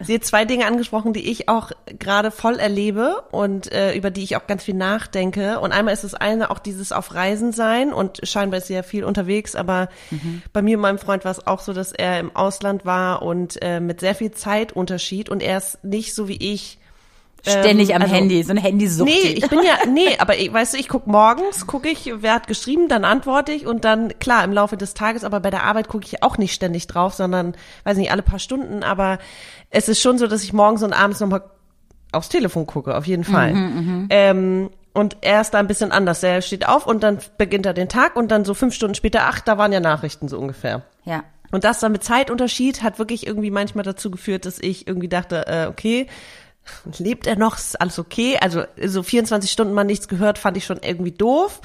[0.00, 4.22] Sie hat zwei Dinge angesprochen, die ich auch gerade voll erlebe und äh, über die
[4.22, 5.58] ich auch ganz viel nachdenke.
[5.60, 8.82] Und einmal ist das eine auch dieses auf Reisen sein und scheinbar ist sie ja
[8.82, 10.42] viel unterwegs, aber Mhm.
[10.52, 13.60] bei mir und meinem Freund war es auch so, dass er im Ausland war und
[13.62, 16.78] äh, mit sehr viel Zeitunterschied und er ist nicht so wie ich
[17.46, 19.08] Ständig ähm, am also- Handy, so ein Handysucht.
[19.08, 22.34] Nee, ich bin ja, nee, aber ich, weißt du, ich guck morgens, gucke ich, wer
[22.34, 25.62] hat geschrieben, dann antworte ich und dann, klar, im Laufe des Tages, aber bei der
[25.62, 27.54] Arbeit gucke ich auch nicht ständig drauf, sondern,
[27.84, 29.18] weiß nicht, alle paar Stunden, aber
[29.70, 31.42] es ist schon so, dass ich morgens und abends nochmal
[32.12, 33.52] aufs Telefon gucke, auf jeden Fall.
[34.10, 36.22] Ähm, und er ist da ein bisschen anders.
[36.22, 39.20] Er steht auf und dann beginnt er den Tag und dann so fünf Stunden später,
[39.24, 40.82] ach, da waren ja Nachrichten so ungefähr.
[41.04, 41.22] Ja.
[41.50, 45.46] Und das dann mit Zeitunterschied hat wirklich irgendwie manchmal dazu geführt, dass ich irgendwie dachte,
[45.46, 46.08] äh, okay,
[46.98, 48.38] lebt er noch, ist alles okay?
[48.40, 51.60] Also so 24 Stunden mal nichts gehört, fand ich schon irgendwie doof.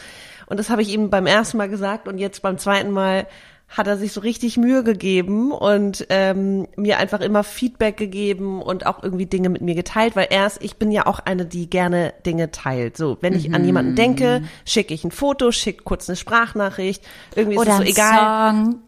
[0.46, 3.28] Und das habe ich ihm beim ersten Mal gesagt und jetzt beim zweiten Mal
[3.76, 8.86] hat er sich so richtig Mühe gegeben und ähm, mir einfach immer Feedback gegeben und
[8.86, 12.14] auch irgendwie Dinge mit mir geteilt, weil erst, ich bin ja auch eine, die gerne
[12.26, 12.98] Dinge teilt.
[12.98, 17.04] So, wenn ich an jemanden denke, schicke ich ein Foto, schicke kurz eine Sprachnachricht,
[17.36, 18.80] irgendwie ist Oder es so ein egal Song.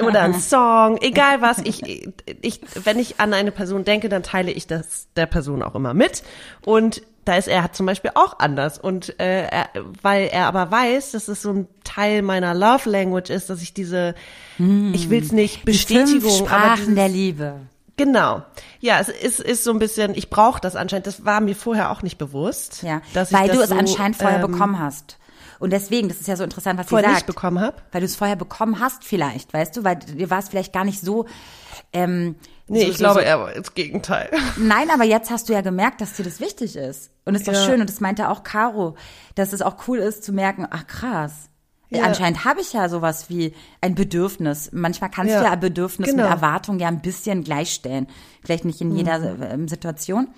[0.06, 1.58] oder ein Song, egal was.
[1.58, 2.08] Ich,
[2.40, 5.92] ich, wenn ich an eine Person denke, dann teile ich das der Person auch immer
[5.92, 6.22] mit.
[6.64, 8.78] Und da ist er zum Beispiel auch anders.
[8.78, 9.68] Und äh, er,
[10.02, 13.74] weil er aber weiß, dass es so ein Teil meiner Love Language ist, dass ich
[13.74, 14.14] diese,
[14.58, 17.54] ich will es nicht Bestätigung, Fünf aber Sprachen dieses, der Liebe.
[17.96, 18.42] genau.
[18.80, 21.06] Ja, es ist, ist so ein bisschen, ich brauche das anscheinend.
[21.06, 22.82] Das war mir vorher auch nicht bewusst.
[22.82, 25.18] Ja, dass ich weil das du es so, anscheinend vorher ähm, bekommen hast.
[25.60, 27.20] Und deswegen, das ist ja so interessant, was sie vorher sagt.
[27.20, 27.76] nicht bekommen habe.
[27.92, 30.84] Weil du es vorher bekommen hast vielleicht, weißt du, weil dir war es vielleicht gar
[30.84, 31.26] nicht so.
[31.92, 34.30] Ähm, Nee, so, ich so, glaube, so, er war das Gegenteil.
[34.56, 37.10] Nein, aber jetzt hast du ja gemerkt, dass dir das wichtig ist.
[37.24, 37.64] Und ist doch Ja.
[37.64, 37.80] schön.
[37.80, 38.96] Und das meinte auch Caro,
[39.34, 41.50] dass es auch cool ist zu merken, ach krass.
[41.90, 42.04] Ja.
[42.04, 44.70] Anscheinend habe ich ja sowas wie ein Bedürfnis.
[44.72, 46.22] Manchmal kannst Ja, du ja ein Bedürfnis genau.
[46.24, 48.08] mit Erwartung ja ein bisschen gleichstellen.
[48.42, 49.42] Vielleicht nicht in jeder Mhm.
[49.42, 50.28] ähm, Situation.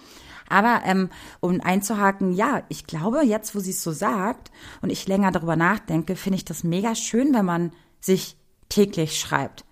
[0.48, 1.10] Aber ähm,
[1.40, 4.50] um einzuhaken, ja, ich glaube, jetzt, wo sie es so sagt
[4.82, 8.36] und ich länger darüber nachdenke, finde ich das mega schön, wenn man sich
[8.68, 9.64] täglich schreibt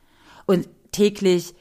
[0.47, 1.55] und täglich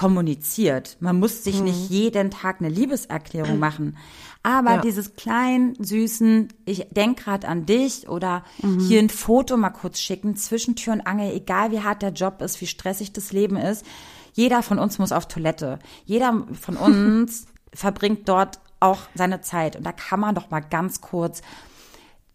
[0.00, 0.96] kommuniziert.
[1.00, 3.98] Man muss sich nicht jeden Tag eine Liebeserklärung machen.
[4.42, 4.80] Aber Ja.
[4.80, 8.42] dieses kleinen, süßen, ich denk grad an dich oder
[8.78, 12.40] hier ein Foto mal kurz schicken, zwischen Tür und Angel, egal wie hart der Job
[12.40, 13.84] ist, wie stressig das Leben ist.
[14.32, 15.78] Jeder von uns muss auf Toilette.
[16.06, 19.76] Jeder von uns verbringt dort auch seine Zeit.
[19.76, 21.42] Und da kann man doch mal ganz kurz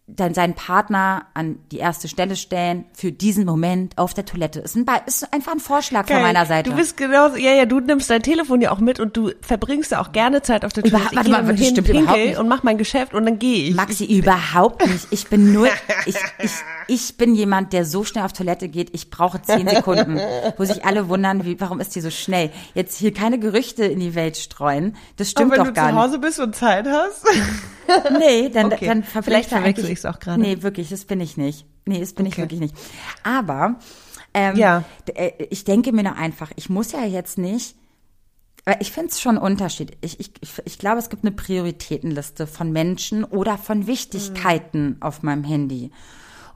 [0.08, 4.60] dann seinen Partner an die erste Stelle stellen für diesen Moment auf der Toilette.
[4.60, 6.22] Ist, ein, ist einfach ein Vorschlag von Geil.
[6.22, 6.70] meiner Seite.
[6.70, 9.90] Du bist genauso, ja, ja, du nimmst dein Telefon ja auch mit und du verbringst
[9.90, 11.08] ja auch gerne Zeit auf der Toilette.
[11.10, 12.38] Ich warte mal, das stimmt überhaupt nicht.
[12.38, 13.74] und mach mein Geschäft und dann gehe ich.
[13.74, 15.08] Maxi, überhaupt nicht.
[15.10, 15.66] Ich bin nur,
[16.06, 16.52] ich, ich,
[16.88, 20.20] ich bin jemand, der so schnell auf Toilette geht, ich brauche zehn Sekunden,
[20.56, 22.50] wo sich alle wundern, wie, warum ist die so schnell?
[22.74, 24.96] Jetzt hier keine Gerüchte in die Welt streuen.
[25.16, 26.04] Das stimmt Aber wenn doch du gar zu nicht.
[26.04, 27.24] Hause bist und Zeit hast.
[28.18, 28.86] Nee, dann, Okay.
[28.86, 30.40] dann Vielleicht er verwechsel eigentlich- ich's auch gerade.
[30.40, 31.66] Nee, wirklich, das bin ich nicht.
[31.84, 32.42] Nee, das bin ich Okay.
[32.42, 32.74] wirklich nicht.
[33.22, 33.76] Aber
[34.34, 34.82] ähm, Ja.
[35.14, 37.76] äh, ich denke mir nur einfach, ich muss ja jetzt nicht
[38.64, 39.96] Aber ich finde es schon ein Unterschied.
[40.00, 44.96] Ich, ich, ich, ich glaube, es gibt eine Prioritätenliste von Menschen oder von Wichtigkeiten Mhm.
[44.98, 45.92] auf meinem Handy.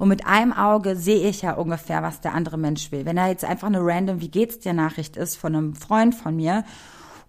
[0.01, 3.05] Und mit einem Auge sehe ich ja ungefähr, was der andere Mensch will.
[3.05, 6.35] Wenn er jetzt einfach eine random Wie geht's dir Nachricht ist von einem Freund von
[6.35, 6.65] mir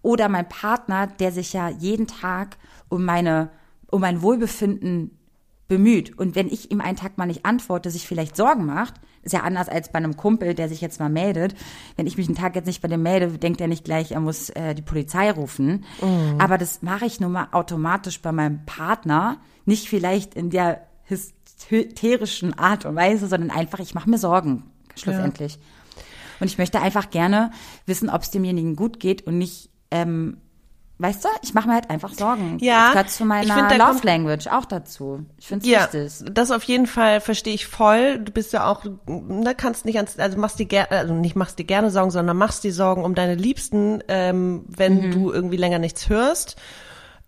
[0.02, 2.56] oder mein Partner, der sich ja jeden Tag
[2.88, 3.50] um meine,
[3.90, 5.20] um mein Wohlbefinden
[5.68, 6.18] bemüht.
[6.18, 9.42] Und wenn ich ihm einen Tag mal nicht antworte, sich vielleicht Sorgen macht, ist ja
[9.42, 11.56] anders als bei einem Kumpel, der sich jetzt mal meldet.
[11.98, 14.22] Wenn ich mich einen Tag jetzt nicht bei dem melde, denkt er nicht gleich, er
[14.22, 15.84] muss äh, die Polizei rufen.
[16.40, 20.88] Aber das mache ich nun mal automatisch bei meinem Partner, nicht vielleicht in der
[21.70, 24.64] hysterischen Art und Weise, sondern einfach, ich mache mir Sorgen,
[24.96, 25.60] schlussendlich.
[26.40, 27.52] Und ich möchte einfach gerne
[27.86, 30.38] wissen, ob es demjenigen gut geht und nicht, ähm,
[30.98, 32.58] weißt du, ich mache mir halt einfach Sorgen.
[32.62, 35.26] Ja, Das gehört zu ich meiner find, Love Language auch dazu.
[35.38, 36.34] Ich finde es Ja, wichtig.
[36.34, 38.20] das auf jeden Fall verstehe ich voll.
[38.20, 41.60] Du bist ja auch, ne, kannst nicht ans, also machst dir gerne, also nicht machst
[41.60, 45.12] dir gerne Sorgen, sondern machst dir Sorgen um deine Liebsten, ähm, wenn Mhm.
[45.12, 46.56] du irgendwie länger nichts hörst.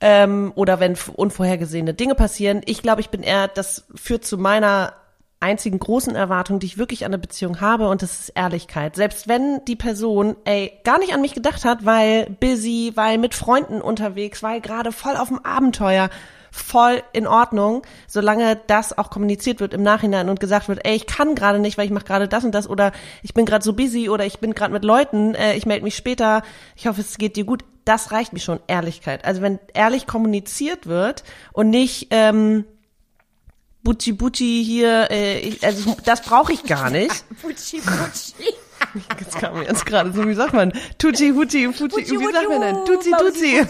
[0.05, 2.61] Ähm, oder wenn unvorhergesehene Dinge passieren.
[2.65, 4.91] Ich glaube, ich bin eher, das führt zu meiner
[5.39, 8.95] einzigen großen Erwartung, die ich wirklich an der Beziehung habe, und das ist Ehrlichkeit.
[8.97, 13.33] Selbst wenn die Person, ey, gar nicht an mich gedacht hat, weil busy, weil mit
[13.33, 16.09] Freunden unterwegs, weil gerade voll auf dem Abenteuer,
[16.53, 21.07] voll in Ordnung, solange das auch kommuniziert wird im Nachhinein und gesagt wird, ey, ich
[21.07, 22.91] kann gerade nicht, weil ich mache gerade das und das oder
[23.23, 25.95] ich bin gerade so busy oder ich bin gerade mit Leuten, äh, ich melde mich
[25.95, 26.43] später,
[26.75, 27.65] ich hoffe, es geht dir gut.
[27.85, 29.25] Das reicht mir schon, Ehrlichkeit.
[29.25, 32.65] Also wenn ehrlich kommuniziert wird und nicht ähm,
[33.81, 37.25] Bucci Bucci hier, äh, ich, also das brauche ich gar nicht.
[37.41, 38.53] Putschi, putschi.
[39.23, 40.71] Das kam mir jetzt gerade so, wie sagt man?
[40.97, 42.75] Tutti, Hutti, Futti, wie sagt man denn?
[42.85, 43.67] Tutti, Tutti.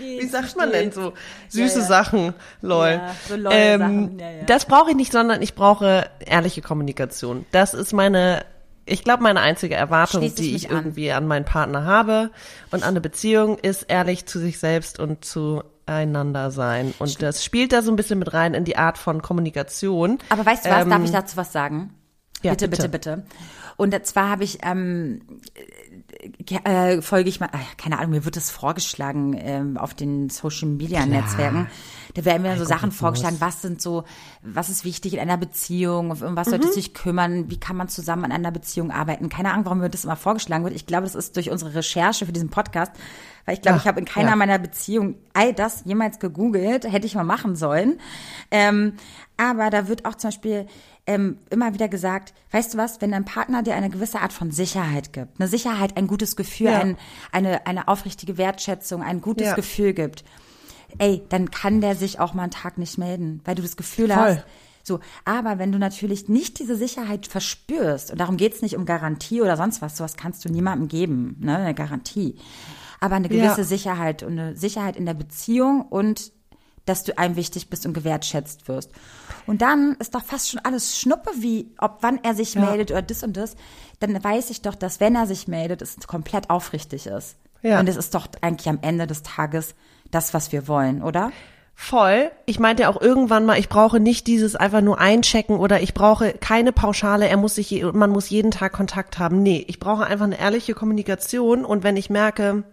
[0.20, 1.12] Wie sagt man denn so?
[1.48, 1.88] Süße Ja, ja.
[1.88, 2.88] Sachen, lol.
[3.00, 4.22] Ja, so ähm, Sachen.
[4.46, 7.46] Das brauche ich nicht, sondern ich brauche ehrliche Kommunikation.
[7.52, 8.44] Das ist meine,
[8.84, 10.76] ich glaube, meine einzige Erwartung, die ich an.
[10.76, 12.30] irgendwie an meinen Partner habe.
[12.70, 16.92] Und an eine Beziehung ist ehrlich zu sich selbst und zueinander sein.
[16.98, 20.18] Und das spielt da so ein bisschen mit rein in die Art von Kommunikation.
[20.28, 21.94] Aber weißt du was, Ähm, darf ich dazu was sagen?
[22.42, 23.16] ja, bitte, bitte, bitte.
[23.16, 23.26] bitte.
[23.78, 25.20] Und zwar habe ich, ähm,
[26.64, 30.30] äh, äh, folge ich mal, äh, keine Ahnung, mir wird das vorgeschlagen ähm, auf den
[30.30, 31.68] Social Media Netzwerken.
[32.14, 34.02] Da werden mir so Sachen vorgeschlagen, was sind so,
[34.42, 37.88] was ist wichtig in einer Beziehung, um was solltest du dich kümmern, wie kann man
[37.88, 39.28] zusammen an einer Beziehung arbeiten.
[39.28, 40.74] Keine Ahnung, warum mir das immer vorgeschlagen wird.
[40.74, 42.90] Ich glaube, das ist durch unsere Recherche für diesen Podcast,
[43.44, 44.36] weil ich glaube, Ach, ich habe in keiner ja.
[44.36, 48.00] meiner Beziehungen all das jemals gegoogelt, hätte ich mal machen sollen.
[48.50, 48.94] Ähm,
[49.36, 50.66] aber da wird auch zum Beispiel
[51.08, 54.50] ähm, immer wieder gesagt, weißt du was, wenn dein Partner dir eine gewisse Art von
[54.52, 56.78] Sicherheit gibt, eine Sicherheit, ein gutes Gefühl, Ja.
[56.80, 56.96] ein,
[57.32, 59.54] eine, eine aufrichtige Wertschätzung, ein gutes Ja.
[59.54, 60.22] Gefühl gibt,
[60.98, 64.08] ey, dann kann der sich auch mal einen Tag nicht melden, weil du das Gefühl
[64.10, 64.16] Voll.
[64.36, 64.44] hast,
[64.84, 69.42] so, aber wenn du natürlich nicht diese Sicherheit verspürst, und darum geht's nicht um Garantie
[69.42, 72.36] oder sonst was, sowas kannst du niemandem geben, ne, eine Garantie.
[73.00, 73.42] Aber eine Ja.
[73.42, 76.32] gewisse Sicherheit und eine Sicherheit in der Beziehung und
[76.88, 78.90] dass du einem wichtig bist und gewertschätzt wirst.
[79.46, 83.02] Und dann ist doch fast schon alles Schnuppe, wie ob wann er sich meldet oder
[83.02, 83.56] das und das.
[84.00, 87.36] Dann weiß ich doch, dass wenn er sich meldet, es komplett aufrichtig ist.
[87.62, 87.80] Ja.
[87.80, 89.74] Und es ist doch eigentlich am Ende des Tages
[90.10, 91.32] das, was wir wollen, oder?
[91.80, 92.32] Voll.
[92.44, 96.32] Ich meinte auch irgendwann mal, ich brauche nicht dieses einfach nur einchecken oder ich brauche
[96.32, 99.44] keine Pauschale, er muss sich, man muss jeden Tag Kontakt haben.
[99.44, 102.64] Nee, ich brauche einfach eine ehrliche Kommunikation und wenn ich merke,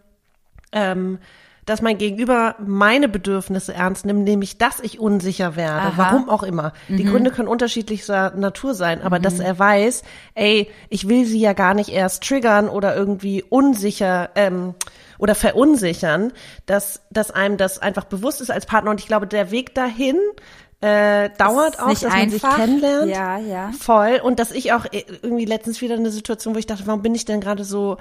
[0.71, 1.19] ähm,
[1.65, 5.93] dass mein Gegenüber meine Bedürfnisse ernst nimmt, nämlich, dass ich unsicher werde, Aha.
[5.95, 6.73] warum auch immer.
[6.87, 10.03] Die Gründe können unterschiedlichster Natur sein, aber dass er weiß,
[10.35, 14.75] ey, ich will sie ja gar nicht erst triggern oder irgendwie unsicher ähm,
[15.17, 16.33] oder verunsichern,
[16.67, 18.91] dass, dass einem das einfach bewusst ist als Partner.
[18.91, 20.17] Und ich glaube, der Weg dahin
[20.81, 22.57] äh, dauert auch, dass man sich einfach.
[22.57, 23.09] kennenlernt.
[23.09, 23.71] Ja, ja.
[23.79, 24.19] Voll.
[24.21, 27.15] Und dass ich auch äh, irgendwie letztens wieder eine Situation, wo ich dachte, warum bin
[27.15, 27.97] ich denn gerade so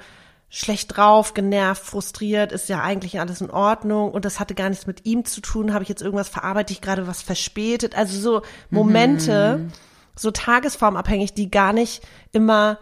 [0.49, 4.87] schlecht drauf, genervt, frustriert, ist ja eigentlich alles in Ordnung und das hatte gar nichts
[4.87, 8.41] mit ihm zu tun, habe ich jetzt irgendwas verarbeitet, ich gerade was verspätet, also so
[8.69, 9.71] Momente, Mhm.
[10.15, 12.77] so tagesformabhängig, die gar nicht immer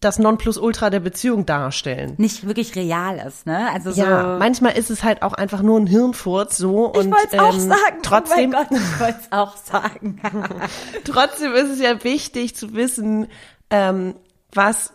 [0.00, 2.14] das Nonplusultra der Beziehung darstellen.
[2.16, 3.68] Nicht wirklich real ist, ne?
[3.72, 4.00] Also so.
[4.00, 7.38] Ja, manchmal ist es halt auch einfach nur ein Hirnfurz so und ich wollte es
[7.38, 7.98] auch ähm, sagen.
[8.02, 10.20] trotzdem Oh Gott, ich wollte es auch sagen.
[11.04, 13.26] Trotzdem ist es ja wichtig zu wissen,
[13.68, 14.14] ähm,
[14.54, 14.94] was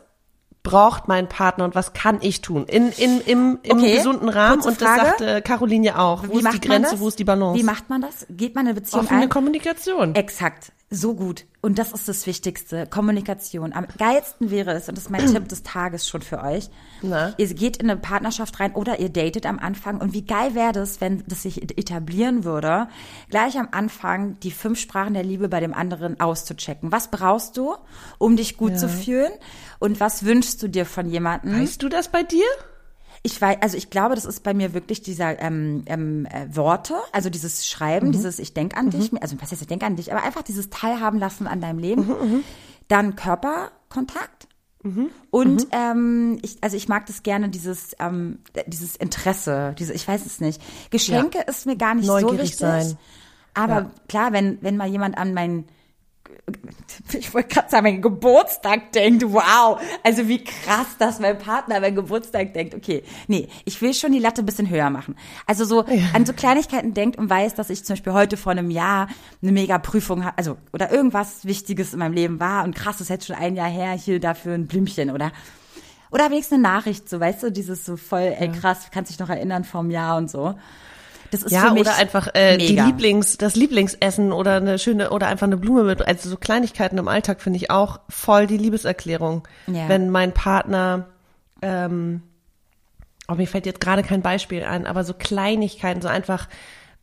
[0.65, 4.55] braucht mein Partner und was kann ich tun in, in, im, im Okay, gesunden Rahmen.
[4.61, 5.05] kurze Und das Frage.
[5.07, 6.27] sagte Caroline ja auch.
[6.27, 6.99] Wo ist die Grenze, das?
[6.99, 7.57] wo ist die Balance?
[7.57, 8.25] Wie macht man das?
[8.29, 9.29] Geht man eine Beziehung Offene ein?
[9.29, 10.13] Kommunikation.
[10.15, 10.73] Exakt.
[10.89, 11.45] So gut.
[11.61, 12.85] Und das ist das Wichtigste.
[12.87, 13.73] Kommunikation.
[13.73, 16.69] Am geilsten wäre es, und das ist mein Tipp des Tages schon für euch.
[17.09, 17.33] Na?
[17.37, 20.01] Ihr geht in eine Partnerschaft rein oder ihr datet am Anfang.
[20.01, 22.87] Und wie geil wäre das, wenn das sich etablieren würde,
[23.29, 26.91] gleich am Anfang die fünf Sprachen der Liebe bei dem anderen auszuchecken.
[26.91, 27.75] Was brauchst du,
[28.17, 29.31] um dich gut zu fühlen?
[29.79, 31.59] Und was wünschst du dir von jemandem?
[31.61, 32.45] Weißt du das bei dir?
[33.23, 36.93] Ich weiß, also ich glaube, das ist bei mir wirklich dieser ähm, ähm, äh, Worte,
[37.11, 40.11] also dieses Schreiben, dieses Ich denk an dich, also was heißt ich denk an dich,
[40.11, 42.43] aber einfach dieses Teilhaben lassen an deinem Leben.
[42.87, 44.47] Dann Körperkontakt.
[45.31, 50.25] Und ähm, ich, also ich mag das gerne, dieses, ähm, dieses Interesse, diese, ich weiß
[50.25, 50.61] es nicht.
[50.91, 52.57] Geschenke ist mir gar nicht so Neugierig wichtig.
[52.59, 52.97] sein.
[53.53, 53.91] Aber Ja.
[54.07, 55.65] klar, wenn, wenn mal jemand an meinen
[57.13, 61.81] ich wollte gerade sagen, mein Geburtstag denkt, wow, also wie krass, dass mein Partner an
[61.81, 62.75] meinen Geburtstag denkt.
[62.75, 65.15] Okay, nee, ich will schon die Latte ein bisschen höher machen.
[65.45, 68.69] Also so an so Kleinigkeiten denkt und weiß, dass ich zum Beispiel heute vor einem
[68.69, 69.07] Jahr
[69.41, 73.01] eine mega Prüfung hatte, also oder irgendwas Wichtiges in meinem Leben war und krass, das
[73.01, 75.31] ist jetzt schon ein Jahr her, hier dafür ein Blümchen oder
[76.11, 79.29] oder wenigstens eine Nachricht, so weißt du, dieses so voll, ey krass, kannst dich noch
[79.29, 80.55] erinnern vom Jahr und so.
[81.31, 82.79] Das ist Ja, für mich oder einfach äh, die.
[82.79, 86.05] Lieblings, das Lieblingsessen oder eine schöne oder einfach eine Blume mit.
[86.05, 89.47] Also so Kleinigkeiten im Alltag finde ich auch voll die Liebeserklärung.
[89.67, 89.89] Ja.
[89.89, 91.07] Wenn mein Partner,
[91.61, 92.21] ähm,
[93.27, 96.47] oh, mir fällt jetzt gerade kein Beispiel ein, aber so Kleinigkeiten, so einfach,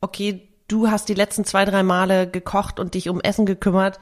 [0.00, 4.00] okay, du hast die letzten zwei, drei Male gekocht und dich um Essen gekümmert.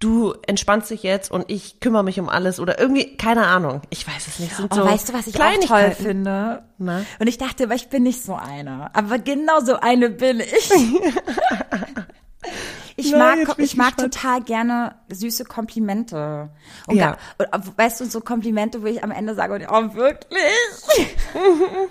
[0.00, 3.82] Du entspannst dich jetzt und ich kümmere mich um alles oder irgendwie, keine Ahnung.
[3.90, 4.56] Ich weiß es nicht.
[4.56, 6.62] Sind Oh, so weißt du, was ich auch toll finde?
[6.78, 7.02] Na?
[7.18, 8.94] Und ich dachte, aber ich bin nicht so eine.
[8.94, 10.70] Aber genau so eine bin ich.
[12.96, 14.14] Ich Nein, mag, bin ich ich mag gespannt.
[14.14, 16.50] total gerne süße Komplimente.
[16.86, 17.16] Und Ja.
[17.38, 20.38] ga- und, äh, weißt du, so Komplimente, wo ich am Ende sage, oh, wirklich?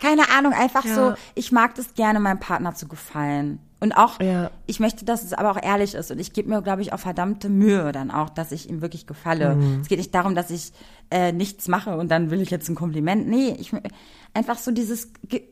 [0.00, 0.94] Keine Ahnung, einfach Ja.
[0.94, 3.58] so, ich mag das gerne, meinem Partner zu gefallen.
[3.80, 4.50] Und auch, Ja.
[4.66, 6.10] ich möchte, dass es aber auch ehrlich ist.
[6.10, 9.06] Und ich gebe mir, glaube ich, auch verdammte Mühe dann auch, dass ich ihm wirklich
[9.06, 9.54] gefalle.
[9.56, 9.80] Mhm.
[9.80, 10.72] Es geht nicht darum, dass ich
[11.10, 13.26] äh, nichts mache und dann will ich jetzt ein Kompliment.
[13.26, 13.72] Nee, ich
[14.34, 15.42] einfach so dieses Ge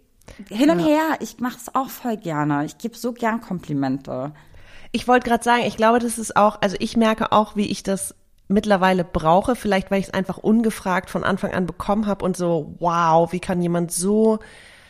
[0.49, 1.01] hin und her.
[1.21, 2.67] Ich mache es auch voll gerne.
[2.67, 4.33] Ich gebe so gern Komplimente.
[4.93, 7.83] Ich wollte gerade sagen, ich glaube, das ist auch, also ich merke auch, wie ich
[7.83, 8.15] das
[8.47, 12.75] mittlerweile brauche, vielleicht weil ich es einfach ungefragt von Anfang an bekommen habe und so,
[12.79, 14.39] wow, wie kann jemand so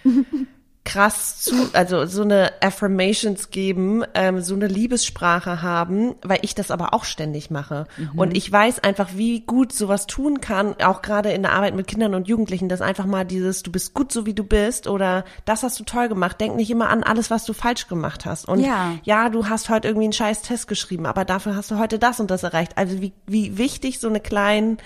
[0.89, 6.71] krass zu, also so eine Affirmations geben, ähm, so eine Liebessprache haben, weil ich das
[6.71, 7.87] aber auch ständig mache.
[8.17, 11.87] Und ich weiß einfach, wie gut sowas tun kann, auch gerade in der Arbeit mit
[11.89, 15.25] Kindern und Jugendlichen, dass einfach mal dieses, du bist gut so wie du bist oder
[15.45, 16.41] das hast du toll gemacht.
[16.41, 18.49] Denk nicht immer an alles, was du falsch gemacht hast.
[18.49, 18.95] Und Ja.
[19.05, 22.19] ja, du hast heute irgendwie einen scheiß Test geschrieben, aber dafür hast du heute das
[22.19, 22.73] und das erreicht.
[22.79, 24.79] Also wie, wie wichtig so eine kleinen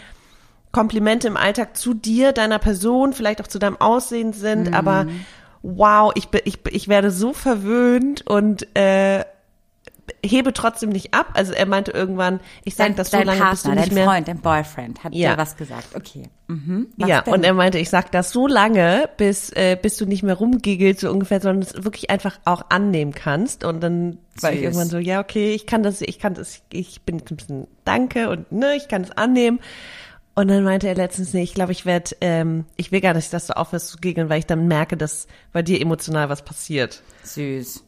[0.72, 4.74] Komplimente im Alltag zu dir, deiner Person, vielleicht auch zu deinem Aussehen sind, Mhm.
[4.74, 5.06] aber
[5.62, 9.24] wow, ich, bin- ich, ich werde so verwöhnt und äh,
[10.24, 11.30] hebe trotzdem nicht ab.
[11.34, 13.94] Also er meinte irgendwann, ich sag Dein, das so lange, Partner, bis du nicht dein
[13.94, 14.04] mehr.
[14.04, 15.32] Freund, dein Boyfriend hat Ja.
[15.32, 15.94] dir was gesagt.
[15.94, 16.24] Okay.
[16.48, 16.88] Mhm.
[16.96, 17.34] Was ja, denn?
[17.34, 21.00] und er meinte, ich sag das so lange, bis, äh, bis du nicht mehr rumgiggelst,
[21.00, 23.64] so ungefähr, sondern es wirklich einfach auch annehmen kannst.
[23.64, 24.64] Und dann war ich Süß.
[24.64, 27.66] irgendwann so, ja, okay, ich kann das, ich kann das, ich bin jetzt ein bisschen
[27.84, 29.60] Danke und ne, ich kann es annehmen.
[30.34, 33.32] Und dann meinte er letztens, nee, ich glaube, ich werde, ähm, ich will gar nicht,
[33.32, 37.02] dass du aufhörst zu giggeln, weil ich dann merke, dass bei dir emotional was passiert.
[37.22, 37.84] Süß.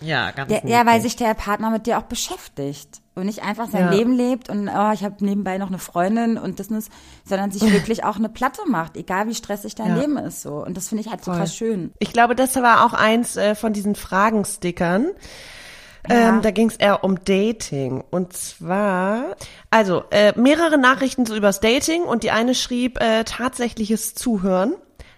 [0.00, 3.68] Ja, ganz Ja, ja, weil sich der Partner mit dir auch beschäftigt und nicht einfach
[3.70, 3.90] sein Ja.
[3.90, 6.88] Leben lebt und oh, ich habe nebenbei noch eine Freundin und das, und das,
[7.24, 10.00] sondern sich wirklich auch eine Platte macht, egal wie stressig dein Ja.
[10.00, 10.64] Leben ist so.
[10.64, 11.40] Und das finde ich halt so Voll.
[11.40, 11.92] krass schön.
[11.98, 15.06] Ich glaube, das war auch eins äh, von diesen Fragenstickern.
[16.08, 18.04] Ähm, da ging es eher um Dating.
[18.10, 19.36] Und zwar,
[19.70, 24.74] also äh, mehrere Nachrichten so übers Dating und die eine schrieb äh, tatsächliches Zuhören,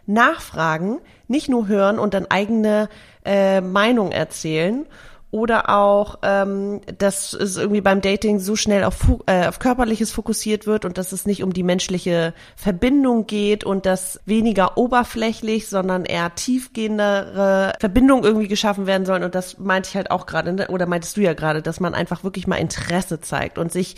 [0.07, 2.89] Nachfragen, nicht nur hören und dann eigene
[3.25, 4.87] äh, Meinung erzählen.
[5.33, 10.67] Oder auch, ähm, dass es irgendwie beim Dating so schnell auf, äh, auf Körperliches fokussiert
[10.67, 16.05] wird und dass es nicht um die menschliche Verbindung geht und dass weniger oberflächlich, sondern
[16.05, 19.25] eher tiefgehendere Verbindungen irgendwie geschaffen werden sollen.
[19.25, 20.69] Und das meinte ich halt auch gerade, ne?
[20.69, 23.97] oder meintest du ja gerade, dass man einfach wirklich mal Interesse zeigt und sich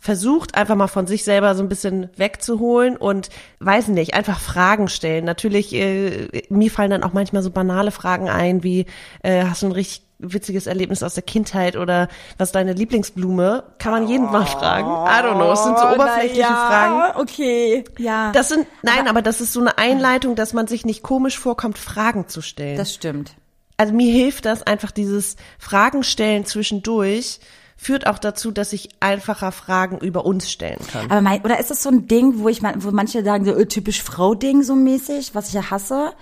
[0.00, 4.88] versucht, einfach mal von sich selber so ein bisschen wegzuholen und weiß nicht, einfach Fragen
[4.88, 5.26] stellen.
[5.26, 8.86] Natürlich, äh, mir fallen dann auch manchmal so banale Fragen ein, wie
[9.22, 13.64] äh, hast du ein richtig witziges Erlebnis aus der Kindheit oder was ist deine Lieblingsblume?
[13.78, 14.88] Kann man jeden mal fragen.
[14.88, 17.20] I don't know, es sind so oberflächliche Fragen.
[17.20, 18.32] Okay, ja.
[18.32, 21.78] Das sind, nein, aber, das ist so eine Einleitung, dass man sich nicht komisch vorkommt,
[21.78, 22.76] Fragen zu stellen.
[22.76, 23.34] das stimmt.
[23.76, 27.40] also mir hilft das einfach dieses Fragen stellen zwischendurch
[27.80, 31.10] führt auch dazu, dass ich einfacher Fragen über uns stellen kann.
[31.10, 33.64] Aber mein, oder ist das so ein Ding, wo ich wo manche sagen so äh,
[33.64, 36.12] typisch Frau-Ding so mäßig, was ich ja hasse?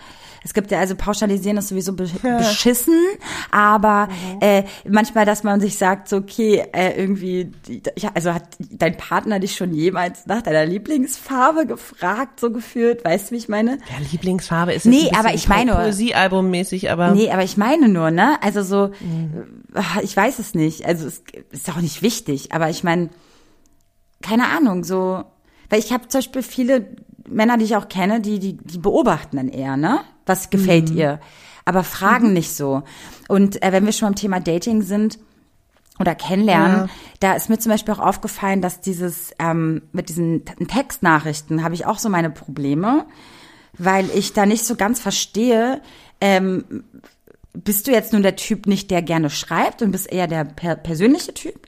[0.49, 2.97] Es gibt ja also pauschalisieren ist sowieso be beschissen,
[3.51, 4.39] aber Mhm.
[4.41, 7.53] äh, manchmal, dass man sich sagt, so okay, äh, irgendwie,
[7.99, 13.29] ja, also hat dein Partner dich schon jemals nach deiner Lieblingsfarbe gefragt, so gefühlt, weißt
[13.31, 13.73] du, wie ich meine?
[13.73, 18.11] Ja, Lieblingsfarbe ist Nee, aber ich meine- Poesiealbum mäßig, aber Nee, aber ich meine nur,
[18.11, 18.43] ne?
[18.43, 19.65] Also so, Mhm.
[19.75, 20.87] äh, ich weiß es nicht.
[20.87, 23.11] Also es ist auch nicht wichtig, aber ich meine,
[24.23, 25.25] keine Ahnung, so,
[25.69, 26.87] weil ich habe zum Beispiel viele
[27.29, 30.01] Männer, die ich auch kenne, die, die, die beobachten dann eher, ne?
[30.29, 31.21] Was gefällt ihr?
[31.65, 32.83] Aber fragen nicht so.
[33.29, 35.19] Und äh, wenn wir schon beim Thema Dating sind,
[36.01, 36.89] oder kennenlernen, Ja.
[37.19, 41.87] da ist mir zum Beispiel auch aufgefallen, dass dieses ähm, mit diesen Textnachrichten habe ich
[41.87, 43.05] auch so meine Probleme,
[43.77, 45.83] weil ich da nicht so ganz verstehe,
[46.21, 46.85] ähm,
[47.53, 50.77] bist du jetzt nun der Typ nicht, der gerne schreibt und bist eher der per
[50.77, 51.68] persönliche Typ?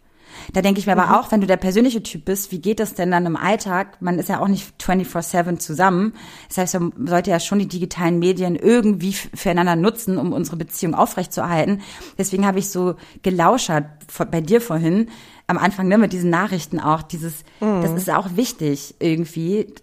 [0.53, 2.95] Da denke ich mir aber auch, wenn du der persönliche Typ bist, wie geht das
[2.95, 4.01] denn dann im Alltag?
[4.01, 6.15] Man ist ja auch nicht 24-7 zusammen.
[6.49, 10.95] Das heißt, man sollte ja schon die digitalen Medien irgendwie füreinander nutzen, um unsere Beziehung
[10.95, 11.83] aufrechtzuerhalten.
[12.19, 13.85] Deswegen habe ich so gelauschert
[14.31, 15.09] bei dir vorhin
[15.47, 17.03] am Anfang ne, mit diesen Nachrichten auch.
[17.03, 19.75] Dieses, das ist auch wichtig irgendwie,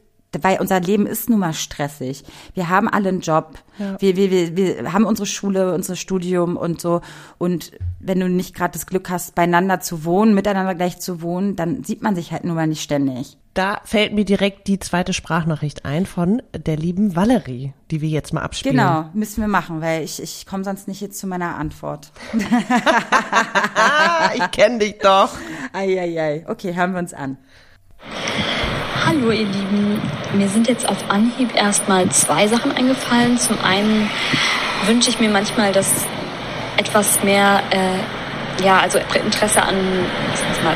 [0.41, 2.23] weil unser Leben ist nun mal stressig.
[2.53, 3.57] Wir haben alle einen Job.
[3.99, 7.01] Wir, wir, wir, wir haben unsere Schule, unser Studium und so.
[7.37, 11.55] Und wenn du nicht gerade das Glück hast, beieinander zu wohnen, miteinander gleich zu wohnen,
[11.55, 13.37] dann sieht man sich halt nun mal nicht ständig.
[13.53, 18.31] Da fällt mir direkt die zweite Sprachnachricht ein von der lieben Valerie, die wir jetzt
[18.31, 18.77] mal abspielen.
[18.77, 22.11] Genau, müssen wir machen, weil ich, ich komme sonst nicht jetzt zu meiner Antwort.
[23.79, 25.29] Ah, ich kenne dich doch.
[25.71, 26.43] Eieiei.
[26.47, 27.37] Okay, hören wir uns an.
[29.05, 30.01] Hallo ihr Lieben,
[30.33, 33.37] mir sind jetzt auf Anhieb erstmal zwei Sachen eingefallen.
[33.37, 34.09] Zum einen
[34.85, 36.05] wünsche ich mir manchmal, dass
[36.77, 39.75] etwas mehr äh, ja, also Interesse an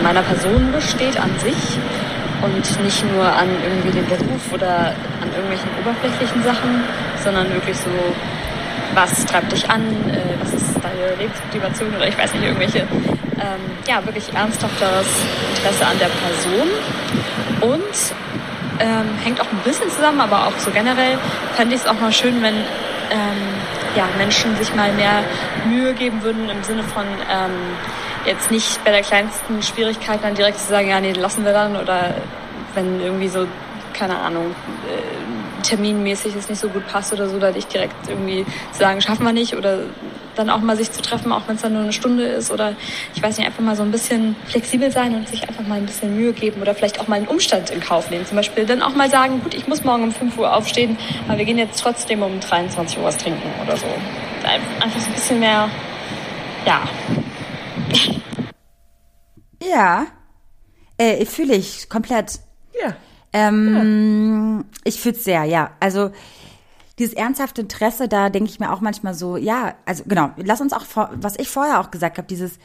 [0.04, 1.78] meiner Person besteht, an sich
[2.44, 6.84] und nicht nur an irgendwie dem Beruf oder an irgendwelchen oberflächlichen Sachen,
[7.24, 7.90] sondern wirklich so,
[8.94, 13.62] was treibt dich an, äh, was ist deine Lebensmotivation oder ich weiß nicht, irgendwelche, ähm,
[13.88, 15.08] ja, wirklich ernsthafteres
[15.56, 16.68] Interesse an der Person.
[17.62, 18.16] Und
[18.80, 21.18] ähm, hängt auch ein bisschen zusammen, aber auch so generell
[21.56, 23.42] fände ich es auch mal schön, wenn ähm,
[23.96, 25.24] ja, Menschen sich mal mehr
[25.68, 27.52] Mühe geben würden im Sinne von ähm,
[28.26, 31.76] jetzt nicht bei der kleinsten Schwierigkeit dann direkt zu sagen, ja, nee, lassen wir dann
[31.76, 32.16] oder
[32.74, 33.46] wenn irgendwie so,
[33.94, 34.56] keine Ahnung,
[34.88, 39.02] äh, terminmäßig es nicht so gut passt oder so, dann nicht direkt irgendwie zu sagen,
[39.02, 39.80] schaffen wir nicht oder
[40.36, 42.74] dann auch mal sich zu treffen, auch wenn es dann nur eine Stunde ist oder
[43.16, 45.86] ich weiß nicht, einfach mal so ein bisschen flexibel sein und sich einfach mal ein
[45.86, 48.26] bisschen Mühe geben oder vielleicht auch mal einen Umstand in Kauf nehmen.
[48.26, 51.38] Zum Beispiel dann auch mal sagen, gut, ich muss morgen um 5 Uhr aufstehen, aber
[51.38, 53.86] wir gehen jetzt trotzdem um 23 Uhr was trinken oder so.
[54.44, 55.70] Ein- Einfach so ein bisschen mehr,
[56.66, 56.82] ja,
[59.64, 60.08] Ja,
[60.98, 62.40] äh, fühle ich komplett.
[62.84, 62.96] Ja.
[63.34, 65.72] Ähm, Ich fühle es sehr, ja.
[65.80, 66.12] Also
[67.02, 70.72] dieses ernsthafte Interesse, da denke ich mir auch manchmal so, ja, also genau, lass uns
[70.72, 72.60] auch, was ich vorher auch gesagt habe, dieses,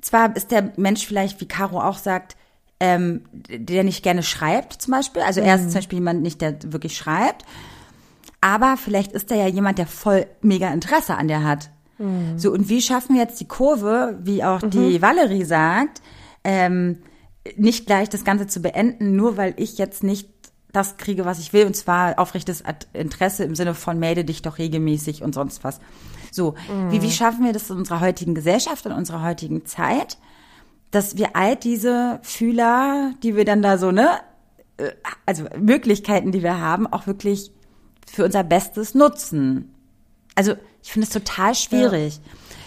[0.00, 2.36] zwar ist der Mensch vielleicht, wie Caro auch sagt,
[2.80, 6.56] ähm, der nicht gerne schreibt zum Beispiel, also er ist zum Beispiel jemand nicht, der
[6.72, 7.44] wirklich schreibt,
[8.40, 11.70] aber vielleicht ist er ja jemand, der voll mega Interesse an der hat.
[12.36, 16.02] So, und wie schaffen wir jetzt die Kurve, wie auch die Valerie sagt,
[16.42, 16.98] ähm,
[17.56, 20.28] nicht gleich das Ganze zu beenden, nur weil ich jetzt nicht
[20.72, 24.40] das kriege, was ich will, und zwar aufrichtiges Ad- Interesse im Sinne von melde dich
[24.42, 25.80] doch regelmäßig und sonst was.
[26.30, 26.54] So,
[26.88, 30.16] wie, wie schaffen wir das in unserer heutigen Gesellschaft, in unserer heutigen Zeit,
[30.90, 34.08] dass wir all diese Fühler, die wir dann da so, ne,
[34.78, 34.90] äh,
[35.26, 37.50] also Möglichkeiten, die wir haben, auch wirklich
[38.10, 39.74] für unser Bestes nutzen.
[40.34, 42.18] Also ich finde es total schwierig.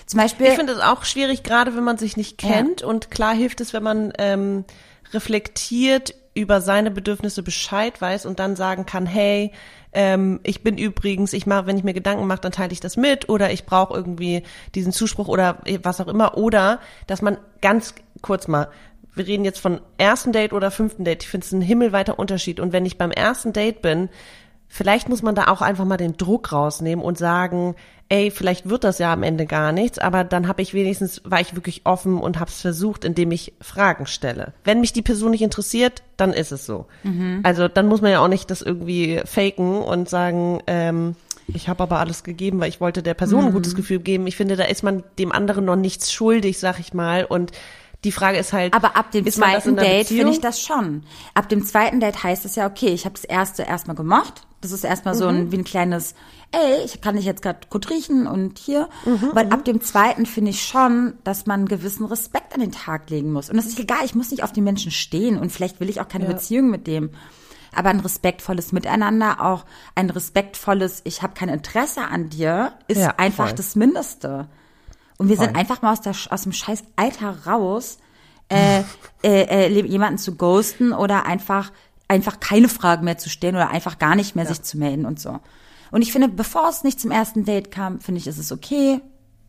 [0.06, 2.84] Zum Beispiel, Ich finde es auch schwierig, gerade wenn man sich nicht kennt.
[2.84, 4.64] Und klar hilft es, wenn man ähm,
[5.12, 9.52] reflektiert über seine Bedürfnisse Bescheid weiß und dann sagen kann, hey,
[9.94, 12.98] ähm, ich bin übrigens, ich mache, wenn ich mir Gedanken mache, dann teile ich das
[12.98, 14.44] mit oder ich brauche irgendwie
[14.76, 16.38] diesen Zuspruch oder was auch immer.
[16.38, 18.68] Oder dass man ganz kurz mal,
[19.16, 22.60] wir reden jetzt von ersten Date oder fünften Date, ich finde es ein himmelweiter Unterschied.
[22.60, 24.10] Und wenn ich beim ersten Date bin,
[24.68, 27.76] Vielleicht muss man da auch einfach mal den Druck rausnehmen und sagen,
[28.10, 31.40] ey, vielleicht wird das ja am Ende gar nichts, aber dann habe ich wenigstens, war
[31.40, 34.54] ich wirklich offen und habe es versucht, indem ich Fragen stelle.
[34.64, 36.86] Wenn mich die Person nicht interessiert, dann ist es so.
[37.44, 41.16] Also dann muss man ja auch nicht das irgendwie faken und sagen, ähm,
[41.48, 44.26] ich habe aber alles gegeben, weil ich wollte der Person ein gutes Gefühl geben.
[44.28, 47.26] Ich finde, da ist man dem anderen noch nichts schuldig, sag ich mal.
[47.26, 47.52] Und
[48.04, 51.04] die Frage ist halt, aber ab dem zweiten Date finde ich das schon.
[51.34, 54.44] Ab dem zweiten Date heißt es ja, okay, ich habe das erste erstmal gemocht.
[54.66, 55.36] Das ist erstmal so Mhm.
[55.38, 56.16] ein, wie ein kleines,
[56.52, 58.90] ey, ich kann dich jetzt gerade gut riechen und hier.
[59.06, 62.72] Mhm, Weil ab dem zweiten finde ich schon, dass man einen gewissen Respekt an den
[62.72, 63.50] Tag legen muss.
[63.50, 66.02] Und das ist egal, ich muss nicht auf die Menschen stehen und vielleicht will ich
[66.02, 67.12] auch keine Beziehung mit dem.
[67.76, 69.66] Aber ein respektvolles Miteinander, auch
[69.96, 73.56] ein respektvolles, ich habe kein Interesse an dir, ist Ja, einfach voll.
[73.56, 74.48] das Mindeste.
[75.18, 77.98] Und wir sind einfach mal aus, der, aus dem scheiß Alter raus,
[78.50, 78.82] äh,
[79.24, 81.72] äh, äh, jemanden zu ghosten oder einfach,
[82.08, 85.20] einfach keine Fragen mehr zu stellen oder einfach gar nicht mehr sich zu melden und
[85.20, 85.40] so.
[85.92, 89.02] Und ich finde, bevor es nicht zum ersten Date kam, finde ich, ist es okay.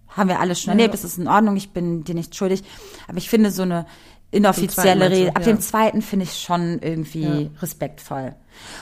[0.09, 2.63] Haben wir alles schon erlebt, es ist in Ordnung, ich bin dir nicht schuldig.
[3.09, 3.87] Aber ich finde, so eine
[4.31, 5.31] inoffizielle Rede.
[5.31, 5.53] Ab ja.
[5.53, 8.35] dem zweiten finde ich schon irgendwie respektvoll.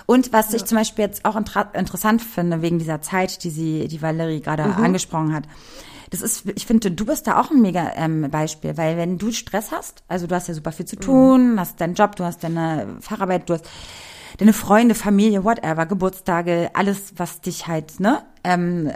[0.07, 3.89] Und was ich zum Beispiel jetzt auch intra interessant finde, wegen dieser Zeit, die sie,
[3.89, 4.85] die Valerie gerade Mhm.
[4.85, 5.45] angesprochen hat.
[6.15, 9.33] Das ist, ich finde, du bist da auch ein mega ähm, Beispiel, weil wenn du
[9.33, 12.45] Stress hast, also du hast ja super viel zu tun, hast deinen Job, du hast
[12.45, 13.65] deine Facharbeit, du hast
[14.39, 18.95] deine Freunde, Familie, whatever, Geburtstage, alles, was dich halt, ne, ähm, äh,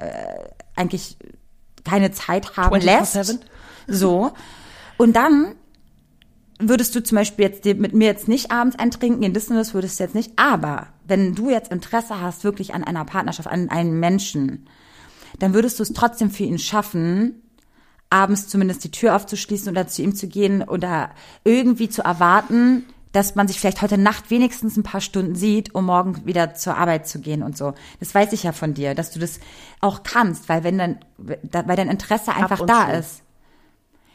[0.76, 1.16] eigentlich
[1.82, 3.16] keine Zeit haben lässt.
[3.16, 3.40] 24/7?
[3.88, 4.30] So.
[4.96, 5.56] Und dann
[6.60, 9.74] würdest du zum Beispiel jetzt mit mir jetzt nicht abends ein Trinken gehen, wissen das
[9.74, 10.34] würdest du jetzt nicht.
[10.36, 14.68] Aber wenn du jetzt Interesse hast, wirklich an einer Partnerschaft, an einem Menschen,
[15.38, 17.42] dann würdest du es trotzdem für ihn schaffen,
[18.10, 21.10] abends zumindest die Tür aufzuschließen oder zu ihm zu gehen oder
[21.44, 25.86] irgendwie zu erwarten, dass man sich vielleicht heute Nacht wenigstens ein paar Stunden sieht, um
[25.86, 27.74] morgen wieder zur Arbeit zu gehen und so.
[28.00, 29.40] Das weiß ich ja von dir, dass du das
[29.80, 32.98] auch kannst, weil wenn dann, weil dein Interesse einfach da zu.
[32.98, 33.22] ist.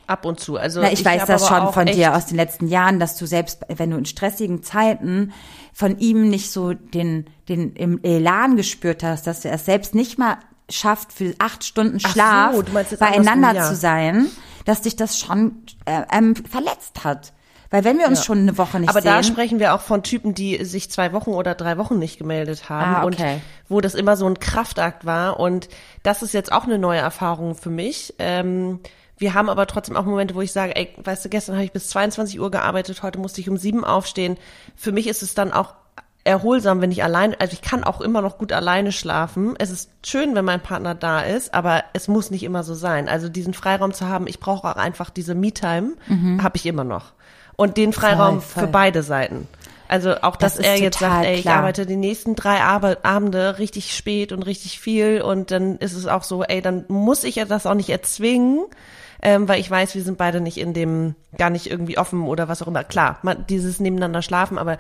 [0.06, 0.58] Ab und zu.
[0.58, 3.26] Also Na, ich, weiß hab das schon von dir aus den letzten Jahren, dass du
[3.26, 5.32] selbst, wenn du in stressigen Zeiten
[5.72, 10.20] von ihm nicht so den, den im Elan gespürt hast, dass er es selbst nicht
[10.20, 10.38] mal
[10.76, 13.68] schafft, für acht Stunden so, Schlaf jetzt beieinander ja.
[13.68, 14.28] zu sein,
[14.66, 17.34] dass dich das schon äh, ähm, verletzt hat.
[17.74, 20.04] Weil wenn wir uns schon eine Woche nicht Aber sehen, da sprechen wir auch von
[20.04, 23.34] Typen, die sich zwei Wochen oder drei Wochen nicht gemeldet haben Ah, okay.
[23.34, 25.40] und wo das immer so ein Kraftakt war.
[25.40, 25.70] Und
[26.04, 28.14] das ist jetzt auch eine neue Erfahrung für mich.
[28.20, 28.80] Ähm,
[29.18, 31.72] wir haben aber trotzdem auch Momente, wo ich sage, ey, weißt du, gestern habe ich
[31.72, 34.38] bis 22 Uhr gearbeitet, heute musste ich um sieben aufstehen.
[34.76, 35.74] Für mich ist es dann auch
[36.26, 39.56] erholsam, wenn ich allein, also ich kann auch immer noch gut alleine schlafen.
[39.60, 43.10] Es ist schön, wenn mein Partner da ist, aber es muss nicht immer so sein.
[43.10, 45.94] Also diesen Freiraum zu haben, ich brauche auch einfach diese Me-Time,
[46.42, 47.12] habe ich immer noch.
[47.56, 48.42] Und den Freiraum Mhm.
[48.42, 48.64] Voll, voll.
[48.64, 49.48] für beide Seiten.
[49.90, 51.58] Also auch, dass Das er jetzt sagt, ey, ich klar.
[51.58, 56.24] arbeite die nächsten drei Abende richtig spät und richtig viel und dann ist es auch
[56.24, 58.64] so, ey, dann muss ich das auch nicht erzwingen,
[59.22, 62.48] ähm, weil ich weiß, wir sind beide nicht in dem, gar nicht irgendwie offen oder
[62.48, 62.84] was auch immer.
[62.84, 64.78] Klar, man, dieses nebeneinander schlafen, aber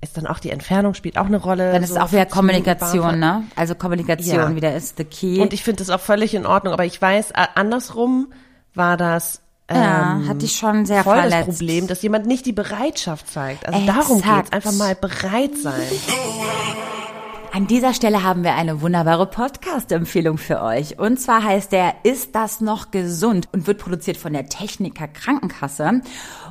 [0.00, 1.72] ist dann auch die Entfernung spielt auch eine Rolle.
[1.72, 3.44] dann ist so es auch wieder 15 Minuten Kommunikation, ne?
[3.56, 4.54] Also Kommunikation Ja.
[4.54, 5.40] wieder ist the key.
[5.40, 8.32] Und ich finde das auch völlig in Ordnung, aber ich weiß, andersrum
[8.74, 9.40] war das
[9.70, 11.48] ja, ähm, hat dich schon sehr voll verletzt.
[11.48, 13.66] das Problem, dass jemand nicht die Bereitschaft zeigt.
[13.66, 14.36] Also darum Exakt.
[14.36, 15.82] geht's, einfach mal bereit sein.
[17.52, 20.98] An dieser Stelle haben wir eine wunderbare Podcast-Empfehlung für euch.
[20.98, 23.48] Und zwar heißt der Ist das noch gesund?
[23.52, 26.02] und wird produziert von der Techniker Krankenkasse.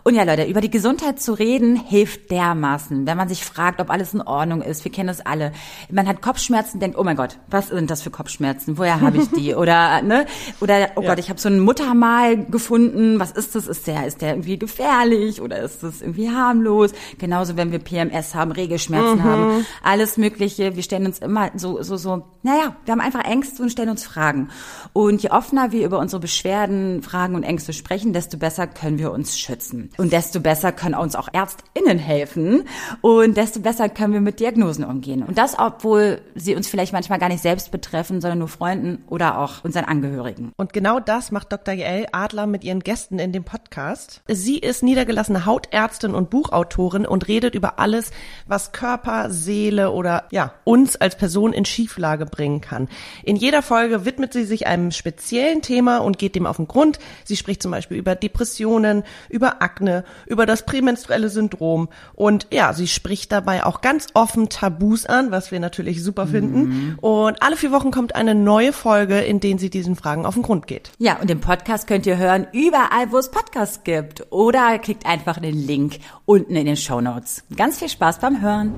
[0.03, 3.89] Und ja, Leute, über die Gesundheit zu reden hilft dermaßen, wenn man sich fragt, ob
[3.89, 4.83] alles in Ordnung ist.
[4.85, 5.51] Wir kennen das alle.
[5.89, 8.77] Man hat Kopfschmerzen, denkt, oh mein Gott, was sind das für Kopfschmerzen?
[8.77, 9.55] Woher habe ich die?
[9.55, 10.27] Oder ne?
[10.61, 13.19] Oder oh Gott, ich habe so ein Muttermal gefunden.
[13.19, 13.67] Was ist das?
[13.67, 16.91] Ist der ist der irgendwie gefährlich oder ist das irgendwie harmlos?
[17.17, 20.75] Genauso, wenn wir PMS haben, Regelschmerzen haben, alles Mögliche.
[20.75, 22.23] Wir stellen uns immer so so so.
[22.43, 24.49] Naja, wir haben einfach Ängste und stellen uns Fragen.
[24.93, 29.11] Und je offener wir über unsere Beschwerden, Fragen und Ängste sprechen, desto besser können wir
[29.11, 29.89] uns schützen.
[29.97, 32.63] Und desto besser können uns auch ÄrztInnen helfen.
[33.01, 35.23] Und desto besser können wir mit Diagnosen umgehen.
[35.23, 39.39] Und das, obwohl sie uns vielleicht manchmal gar nicht selbst betreffen, sondern nur Freunden oder
[39.39, 40.51] auch unseren Angehörigen.
[40.55, 41.73] Und genau das macht Dr.
[41.73, 44.21] Jael Adler mit ihren Gästen in dem Podcast.
[44.27, 48.11] Sie ist niedergelassene Hautärztin und Buchautorin und redet über alles,
[48.47, 52.89] was Körper, Seele oder ja, uns als Person in Schieflage bringen kann.
[53.23, 56.99] In jeder Folge widmet sie sich einem speziellen Thema und geht dem auf den Grund.
[57.23, 62.87] Sie spricht zum Beispiel über Depressionen, über Akne, über das prämenstruelle Syndrom und ja, sie
[62.87, 66.97] spricht dabei auch ganz offen Tabus an, was wir natürlich super finden.
[67.01, 70.43] Und alle vier Wochen kommt eine neue Folge, in denen sie diesen Fragen auf den
[70.43, 70.91] Grund geht.
[70.97, 74.31] Ja, und den Podcast könnt ihr hören überall, wo es Podcasts gibt.
[74.31, 77.43] Oder klickt einfach den Link unten in den Show Notes.
[77.55, 78.73] Ganz viel Spaß beim Hören.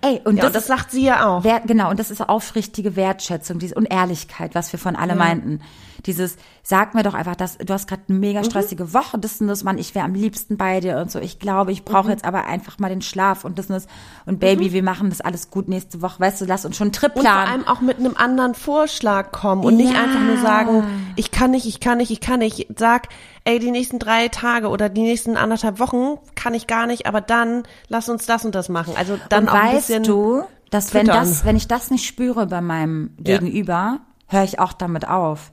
[0.00, 1.44] Ey, und Ja, das, und das sagt sie ja auch.
[1.44, 5.60] Wert, genau, und das ist aufrichtige Wertschätzung diese, und Ehrlichkeit, was wir von alle meinten.
[6.06, 9.48] Dieses, sag mir doch einfach, dass du hast gerade eine mega stressige Woche, das und
[9.48, 11.18] das, Mann, ich wäre am liebsten bei dir und so.
[11.18, 13.86] Ich glaube, ich brauche jetzt aber einfach mal den Schlaf und das und das.
[14.26, 16.20] Und Baby, wir machen das alles gut nächste Woche.
[16.20, 17.50] Weißt du, lass uns schon einen Trip Und vor planen.
[17.52, 20.02] allem auch mit einem anderen Vorschlag kommen und nicht Ja.
[20.04, 20.84] einfach nur sagen,
[21.16, 22.66] ich kann nicht, ich kann nicht, ich kann nicht.
[22.78, 23.08] Sag,
[23.44, 27.20] ey, die nächsten drei Tage oder die nächsten anderthalb Wochen kann ich gar nicht, aber
[27.20, 28.94] dann lass uns das und das machen.
[28.96, 32.06] Also dann und auch ein weißt bisschen du, dass wenn das, wenn ich das nicht
[32.06, 33.38] spüre bei meinem Ja.
[33.38, 35.52] Gegenüber, höre ich auch damit auf.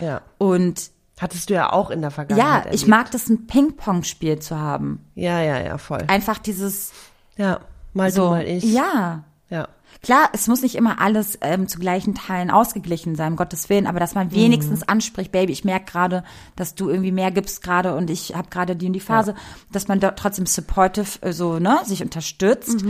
[0.00, 0.22] Ja.
[0.38, 0.90] Und
[1.20, 2.66] Hattest du ja auch in der ja, Vergangenheit.
[2.74, 2.88] ich erlebt.
[2.88, 5.04] mag das, ein Ping-Pong-Spiel zu haben.
[5.14, 6.02] Ja, ja, ja, voll.
[6.06, 6.92] Einfach dieses
[7.36, 7.60] Ja,
[7.92, 8.64] mal so, du, mal ich.
[8.64, 9.24] ja.
[9.50, 9.68] Ja.
[10.02, 13.86] Klar, es muss nicht immer alles ähm, zu gleichen Teilen ausgeglichen sein, um Gottes Willen,
[13.86, 16.24] aber dass man wenigstens anspricht, Baby, ich merke gerade,
[16.56, 19.34] dass du irgendwie mehr gibst gerade und ich habe gerade die und die Phase,
[19.72, 22.82] dass man dort trotzdem supportive äh, so, ne, sich unterstützt,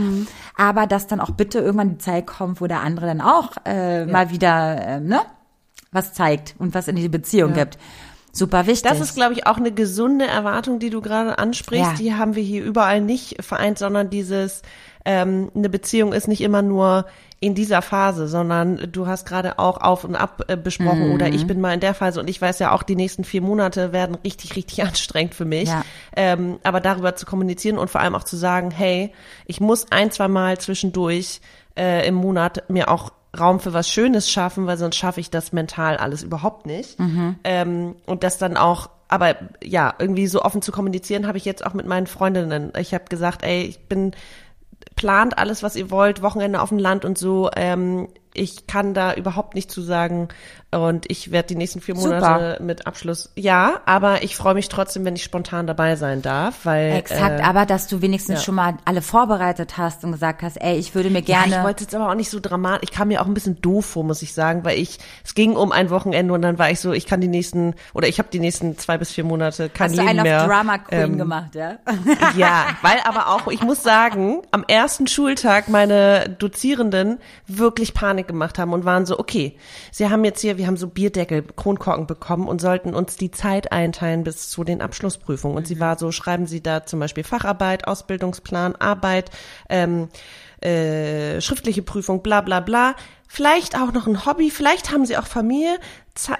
[0.55, 4.05] aber dass dann auch bitte irgendwann die Zeit kommt, wo der andere dann auch äh,
[4.05, 5.21] mal wieder, äh, ne,
[5.91, 7.77] was zeigt und was in die Beziehung gibt.
[8.33, 8.89] Super wichtig.
[8.89, 11.91] Das ist, glaube ich, auch eine gesunde Erwartung, die du gerade ansprichst.
[11.91, 11.97] Ja.
[11.97, 14.61] Die haben wir hier überall nicht vereint, sondern dieses,
[15.03, 17.07] ähm, eine Beziehung ist nicht immer nur
[17.41, 21.15] in dieser Phase, sondern du hast gerade auch auf und ab äh, besprochen Mhm.
[21.15, 23.41] oder ich bin mal in der Phase und ich weiß ja auch, die nächsten vier
[23.41, 25.67] Monate werden richtig, richtig anstrengend für mich.
[25.67, 25.83] Ja.
[26.15, 29.11] Ähm, aber darüber zu kommunizieren und vor allem auch zu sagen, hey,
[29.45, 31.41] ich muss ein, zwei Mal zwischendurch
[31.77, 35.53] äh, im Monat mir auch Raum für was Schönes schaffen, weil sonst schaffe ich das
[35.53, 36.99] mental alles überhaupt nicht.
[37.43, 41.65] Ähm, und das dann auch, aber ja, irgendwie so offen zu kommunizieren, habe ich jetzt
[41.65, 42.73] auch mit meinen Freundinnen.
[42.77, 44.11] Ich habe gesagt, ey, ich bin
[44.95, 47.49] plant alles, was ihr wollt, Wochenende auf dem Land und so.
[47.55, 50.29] Ähm, ich kann da überhaupt nicht zu sagen
[50.73, 52.15] und ich werde die nächsten vier Super.
[52.15, 53.29] Monate mit Abschluss.
[53.35, 57.43] Ja, aber ich freue mich trotzdem, wenn ich spontan dabei sein darf, weil Exakt, äh,
[57.43, 58.45] aber dass du wenigstens ja.
[58.45, 61.57] schon mal alle vorbereitet hast und gesagt hast, ey, ich würde mir Ja, gerne.
[61.57, 62.89] ich wollte jetzt aber auch nicht so dramatisch.
[62.89, 65.57] Ich kam mir auch ein bisschen doof vor, muss ich sagen, weil ich es ging
[65.57, 68.29] um ein Wochenende und dann war ich so, ich kann die nächsten oder ich habe
[68.31, 70.41] die nächsten zwei bis vier Monate kein hast du Leben einen mehr.
[70.41, 71.79] auf Drama Queen ähm, gemacht, ja?
[72.37, 77.17] Ja, weil aber auch, ich muss sagen, am ersten Schultag meine Dozierenden
[77.47, 79.57] wirklich Panik gemacht haben und waren so, okay,
[79.91, 83.71] sie haben jetzt hier, wir haben so Bierdeckel, Kronkorken bekommen und sollten uns die Zeit
[83.71, 85.57] einteilen bis zu den Abschlussprüfungen.
[85.57, 89.31] Und sie war so, schreiben Sie da zum Beispiel Facharbeit, Ausbildungsplan, Arbeit,
[89.69, 90.09] ähm,
[90.61, 92.95] äh, schriftliche Prüfung, bla bla bla.
[93.27, 95.79] Vielleicht auch noch ein Hobby, vielleicht haben sie auch Familie,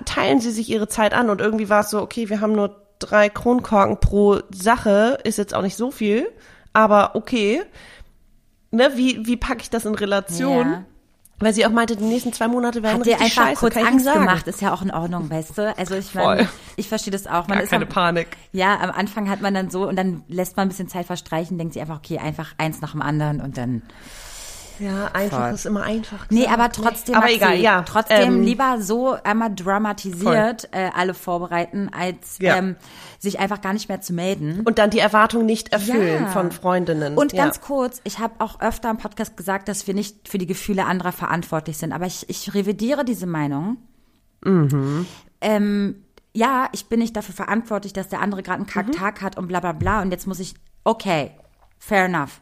[0.06, 2.82] teilen sie sich ihre Zeit an und irgendwie war es so, okay, wir haben nur
[3.00, 6.30] drei Kronkorken pro Sache, ist jetzt auch nicht so viel,
[6.74, 7.64] aber okay.
[8.72, 10.72] Ne, wie, wie packe ich das in Relation?
[10.72, 10.86] Ja.
[11.42, 14.06] Weil sie auch meinte, die nächsten zwei Monate werden Hat richtig einfach scheiße, kurz Angst
[14.06, 14.20] sagen.
[14.20, 15.76] gemacht, ist ja auch in Ordnung, weißt du?
[15.78, 17.48] Also ich meine, ich verstehe das auch.
[17.48, 18.38] Man Gar ist keine am, Panik.
[18.52, 21.58] Ja, am Anfang hat man dann so und dann lässt man ein bisschen Zeit verstreichen,
[21.58, 23.82] denkt sich einfach, okay, einfach eins nach dem anderen und dann.
[24.82, 25.54] Ja, einfach Voll.
[25.54, 26.26] ist immer einfach.
[26.30, 26.72] Nee, gesagt, aber ne?
[26.74, 27.84] trotzdem, Aber Maxi, egal, ja.
[27.84, 32.58] Trotzdem Ähm, lieber so einmal dramatisiert äh, alle vorbereiten, als Ja.
[32.58, 32.76] ähm,
[33.20, 34.62] sich einfach gar nicht mehr zu melden.
[34.66, 36.28] Und dann die Erwartung nicht erfüllen Ja.
[36.30, 37.16] von Freundinnen.
[37.16, 37.44] Und ja.
[37.44, 40.86] ganz kurz, ich habe auch öfter im Podcast gesagt, dass wir nicht für die Gefühle
[40.86, 43.78] anderer verantwortlich sind, aber ich, ich revidiere diese Meinung.
[45.42, 45.96] Ähm,
[46.34, 49.60] ja, ich bin nicht dafür verantwortlich, dass der andere gerade einen Kacktag hat und bla
[49.60, 51.32] bla bla und jetzt muss ich, okay,
[51.78, 52.42] fair enough.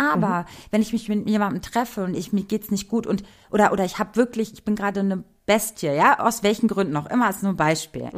[0.00, 3.72] Aber wenn ich mich mit jemandem treffe und ich mir geht's nicht gut und oder
[3.72, 7.28] oder ich habe wirklich, ich bin gerade eine Bestie, ja, aus welchen Gründen auch immer,
[7.28, 8.08] ist nur ein Beispiel.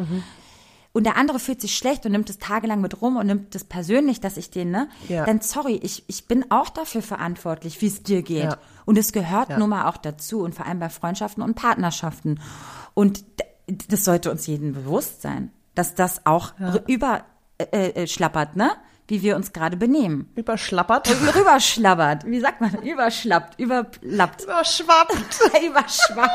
[0.95, 3.64] Und der andere fühlt sich schlecht und nimmt es tagelang mit rum und nimmt es
[3.64, 4.89] persönlich, dass ich den, ne?
[5.09, 5.24] Ja.
[5.24, 8.45] Dann sorry, ich, ich bin auch dafür verantwortlich, wie es dir geht.
[8.45, 8.59] Ja.
[8.85, 9.59] Und es gehört Ja.
[9.59, 12.41] nun mal auch dazu und vor allem bei Freundschaften und Partnerschaften.
[12.93, 13.24] Und
[13.89, 16.53] das sollte uns jedem bewusst sein, dass das auch
[16.87, 17.24] über
[17.57, 18.72] äh, äh, schlappert, ne?
[19.12, 20.30] Wie wir uns gerade benehmen.
[20.36, 21.10] Überschlappert.
[21.36, 22.24] Rüberschlabbert.
[22.24, 22.82] Wie sagt man?
[22.82, 24.44] Überschlappt, überlappt.
[24.44, 25.12] Überschwappt.
[25.62, 26.30] Überschwappt.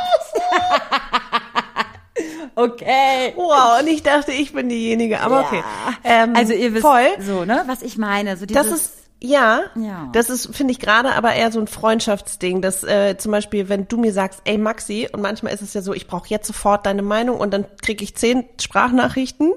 [2.56, 3.34] okay.
[3.36, 5.64] Wow, und ich dachte, ich bin diejenige, aber okay.
[6.04, 7.08] Ähm, Also ihr wisst voll.
[7.20, 8.38] so, ne, was ich meine.
[8.38, 10.10] So dieses, Das ist ja, Ja.
[10.14, 13.88] das ist finde ich gerade aber eher so ein Freundschaftsding, dass äh, zum Beispiel, wenn
[13.88, 16.86] du mir sagst, ey Maxi, und manchmal ist es ja so, ich brauche jetzt sofort
[16.86, 19.54] deine Meinung und dann kriege ich zehn Sprachnachrichten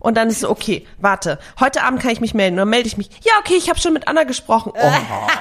[0.00, 2.54] und dann ist so, okay, warte, heute Abend kann ich mich melden.
[2.54, 4.72] Und dann melde ich mich, ja okay, ich habe schon mit Anna gesprochen.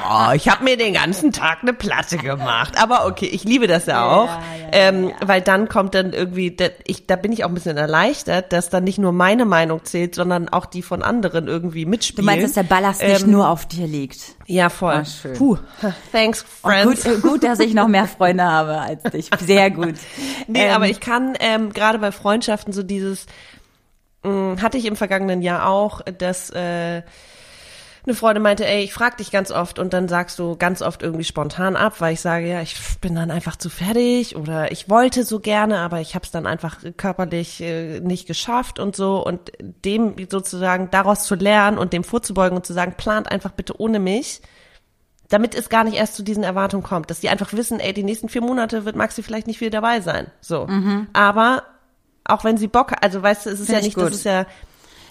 [0.09, 2.81] Oh, ich habe mir den ganzen Tag eine Platte gemacht.
[2.81, 4.29] Aber okay, ich liebe das ja auch,
[4.71, 8.53] ähm, weil dann kommt dann irgendwie, da, ich, da bin ich auch ein bisschen erleichtert,
[8.53, 12.25] dass dann nicht nur meine Meinung zählt, sondern auch die von anderen irgendwie du mitspielen.
[12.25, 14.19] meinst, dass der Ballast nicht Ähm, nur auf dir liegt.
[14.45, 15.03] ja, voll.
[15.05, 15.33] Schön.
[15.33, 15.57] Puh.
[16.13, 17.03] Thanks, Oh, friends.
[17.03, 19.29] gut, äh, gut, dass ich noch mehr Freunde habe als dich.
[19.45, 19.95] Sehr gut.
[20.47, 23.25] Nee, Ähm, aber ich kann ähm, gerade bei Freundschaften so dieses,
[24.61, 27.01] hatte ich im vergangenen Jahr auch, dass äh,
[28.07, 31.03] eine Freundin meinte, ey, ich frag dich ganz oft und dann sagst du ganz oft
[31.03, 34.89] irgendwie spontan ab, weil ich sage, ja, ich bin dann einfach zu fertig oder ich
[34.89, 39.25] wollte so gerne, aber ich habe es dann einfach körperlich äh, nicht geschafft und so
[39.25, 43.79] und dem sozusagen daraus zu lernen und dem vorzubeugen und zu sagen, plant einfach bitte
[43.79, 44.41] ohne mich,
[45.27, 48.03] damit es gar nicht erst zu diesen Erwartungen kommt, dass die einfach wissen, ey, die
[48.03, 50.27] nächsten vier Monate wird Maxi vielleicht nicht wieder dabei sein.
[50.39, 50.65] So.
[51.11, 51.63] Aber
[52.27, 54.05] auch wenn sie Bock also weißt du, es ist Find ja ich nicht, gut.
[54.07, 54.41] das ist ja,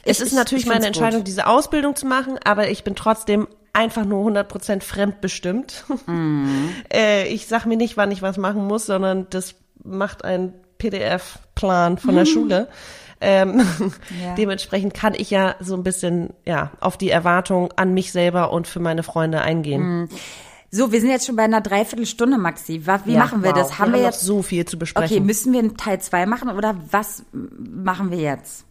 [0.05, 1.27] es Ich- ist ich- natürlich ich meine find's Entscheidung, gut.
[1.29, 5.85] diese Ausbildung zu machen, aber ich bin trotzdem einfach nur 100% fremdbestimmt.
[6.93, 9.55] Äh, ich sag mir nicht, wann ich was machen muss, sondern das
[9.85, 12.69] macht ein PDF-Plan von der Schule.
[13.21, 13.61] Ähm.
[14.23, 14.35] Ja.
[14.35, 18.67] Dementsprechend kann ich ja so ein bisschen ja auf die Erwartung an mich selber und
[18.67, 20.09] für meine Freunde eingehen.
[20.71, 22.83] So, wir sind jetzt schon bei einer Dreiviertelstunde, Maxi.
[23.05, 23.59] Wie Ja, machen wir wow.
[23.59, 23.79] das?
[23.79, 25.17] Haben wir, noch jetzt so viel zu besprechen?
[25.17, 28.67] Okay, müssen wir einen Teil zwei machen oder was machen wir jetzt?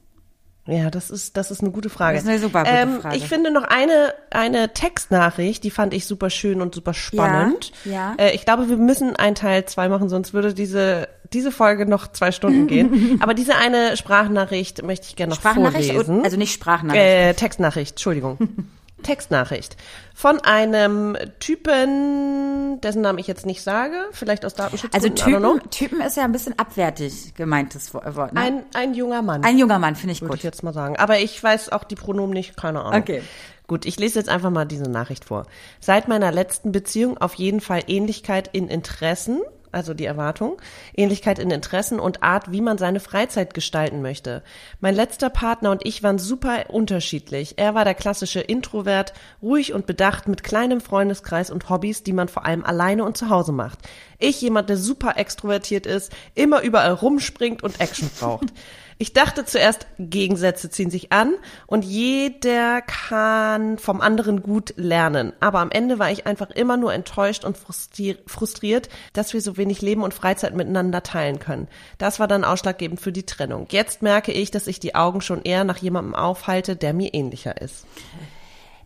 [0.67, 2.15] Ja, das ist, das ist eine gute Frage.
[2.15, 3.17] Das ist eine super gute ähm, Frage.
[3.17, 7.71] Ich finde noch eine, eine Textnachricht, die fand ich super schön und super spannend.
[7.85, 8.15] Ja, ja.
[8.17, 12.11] Äh, ich glaube, wir müssen einen Teil zwei machen, sonst würde diese, diese Folge noch
[12.11, 13.19] zwei Stunden gehen.
[13.21, 15.91] Aber diese eine Sprachnachricht möchte ich gerne noch Sprachnachricht?
[15.91, 16.23] vorlesen.
[16.23, 17.03] Also nicht Sprachnachricht.
[17.03, 18.37] Äh, Textnachricht, Entschuldigung.
[19.05, 19.77] Textnachricht.
[20.13, 25.57] Von einem Typen, dessen Namen ich jetzt nicht sage, vielleicht aus Datenschutzgründen, Also.
[25.59, 28.33] Typen, Typen ist ja ein bisschen abwertig gemeintes Wort.
[28.33, 28.41] Ne?
[28.41, 29.43] Ein, ein junger Mann.
[29.43, 30.37] Ein junger Mann, finde ich würde gut.
[30.39, 30.97] ich jetzt mal sagen.
[30.97, 33.01] Aber ich weiß auch die Pronomen nicht, keine Ahnung.
[33.01, 33.21] Okay.
[33.67, 35.47] Gut, ich lese jetzt einfach mal diese Nachricht vor.
[35.79, 39.41] Seit meiner letzten Beziehung auf jeden Fall Ähnlichkeit in Interessen,
[39.75, 40.59] also die Erwartung,
[40.95, 44.41] Ähnlichkeit in Interessen und Art, wie man seine Freizeit gestalten möchte.
[44.79, 47.55] Mein letzter Partner und ich waren super unterschiedlich.
[47.57, 52.29] Er war der klassische Introvert, ruhig und bedacht mit kleinem Freundeskreis und Hobbys, die man
[52.29, 53.79] vor allem alleine und zu Hause macht.
[54.17, 58.47] Ich jemand, der super extrovertiert ist, immer überall rumspringt und Action braucht.
[58.97, 61.33] Ich dachte zuerst, Gegensätze ziehen sich an
[61.67, 65.33] und jeder kann vom anderen gut lernen.
[65.41, 69.57] Aber am Ende war ich einfach immer nur enttäuscht und frustrier- frustriert, dass wir so
[69.57, 71.67] wenig Leben und Freizeit miteinander teilen können.
[71.97, 73.67] Das war dann ausschlaggebend für die Trennung.
[73.69, 77.61] Jetzt merke ich, dass ich die Augen schon eher nach jemandem aufhalte, der mir ähnlicher
[77.61, 77.85] ist.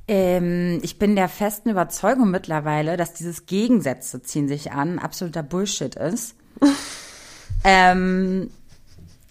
[0.07, 5.93] Ähm, ich bin der festen Überzeugung mittlerweile, dass dieses Gegensätze ziehen sich an absoluter Bullshit
[5.93, 6.33] ist.
[7.63, 8.49] ähm,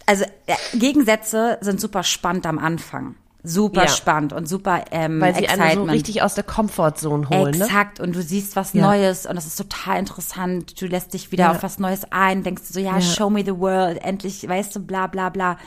[0.09, 3.15] also äh, Gegensätze sind super spannend am Anfang.
[3.43, 3.87] Super Ja.
[3.87, 5.71] spannend und super ähm, Weil sie Excitement.
[5.71, 7.57] einen so richtig aus der Comfortzone holen.
[7.57, 7.63] Ne?
[7.65, 8.81] Exakt, und du siehst was Ja.
[8.81, 10.81] Neues und das ist total interessant.
[10.81, 11.51] Du lässt dich wieder Ja.
[11.51, 14.81] auf was Neues ein, denkst du so, ja, show me the world, endlich, weißt du,
[14.81, 15.57] bla bla bla.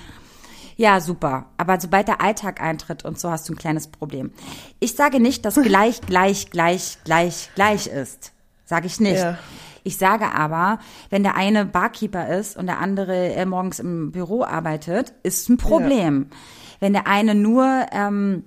[0.77, 1.47] Ja, super.
[1.57, 4.33] Aber sobald der Alltag eintritt und so hast du ein kleines Problem.
[4.81, 8.33] Ich sage nicht, dass gleich, gleich, gleich, gleich, gleich ist.
[8.67, 9.25] Sage ich nicht.
[9.85, 9.91] Ja.
[9.91, 10.79] Ich sage aber,
[11.11, 15.57] wenn der eine Barkeeper ist und der andere äh, morgens im Büro arbeitet, ist ein
[15.57, 16.27] Problem.
[16.81, 18.45] Wenn der eine nur, ähm,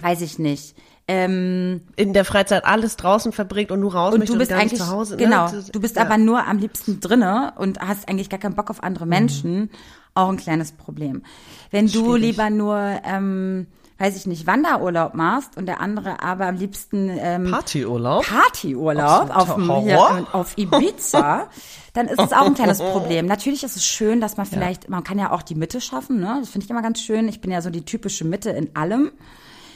[0.00, 0.74] weiß ich nicht,
[1.08, 4.80] ähm, In der Freizeit alles draußen verbringt und nur raus und du bist nicht eigentlich
[4.80, 5.16] zu Hause.
[5.16, 5.22] ne?
[5.22, 6.02] genau, du bist ja.
[6.02, 9.70] aber nur am liebsten drinne und hast eigentlich gar keinen Bock auf andere Menschen,
[10.14, 11.22] auch ein kleines Problem.
[11.70, 12.22] Wenn du Schwierig.
[12.22, 13.66] lieber nur, ähm,
[14.02, 18.26] weiß ich nicht, Wanderurlaub machst und der andere aber am liebsten ähm, Partyurlaub.
[18.26, 20.16] Partyurlaub auf, dem, Horror.
[20.16, 21.46] hier, auf Ibiza,
[21.92, 23.26] dann ist es auch ein kleines Problem.
[23.26, 26.38] Natürlich ist es schön, dass man vielleicht, man kann ja auch die Mitte schaffen, ne?
[26.40, 27.28] Das finde ich immer ganz schön.
[27.28, 29.12] Ich bin ja so die typische Mitte in allem.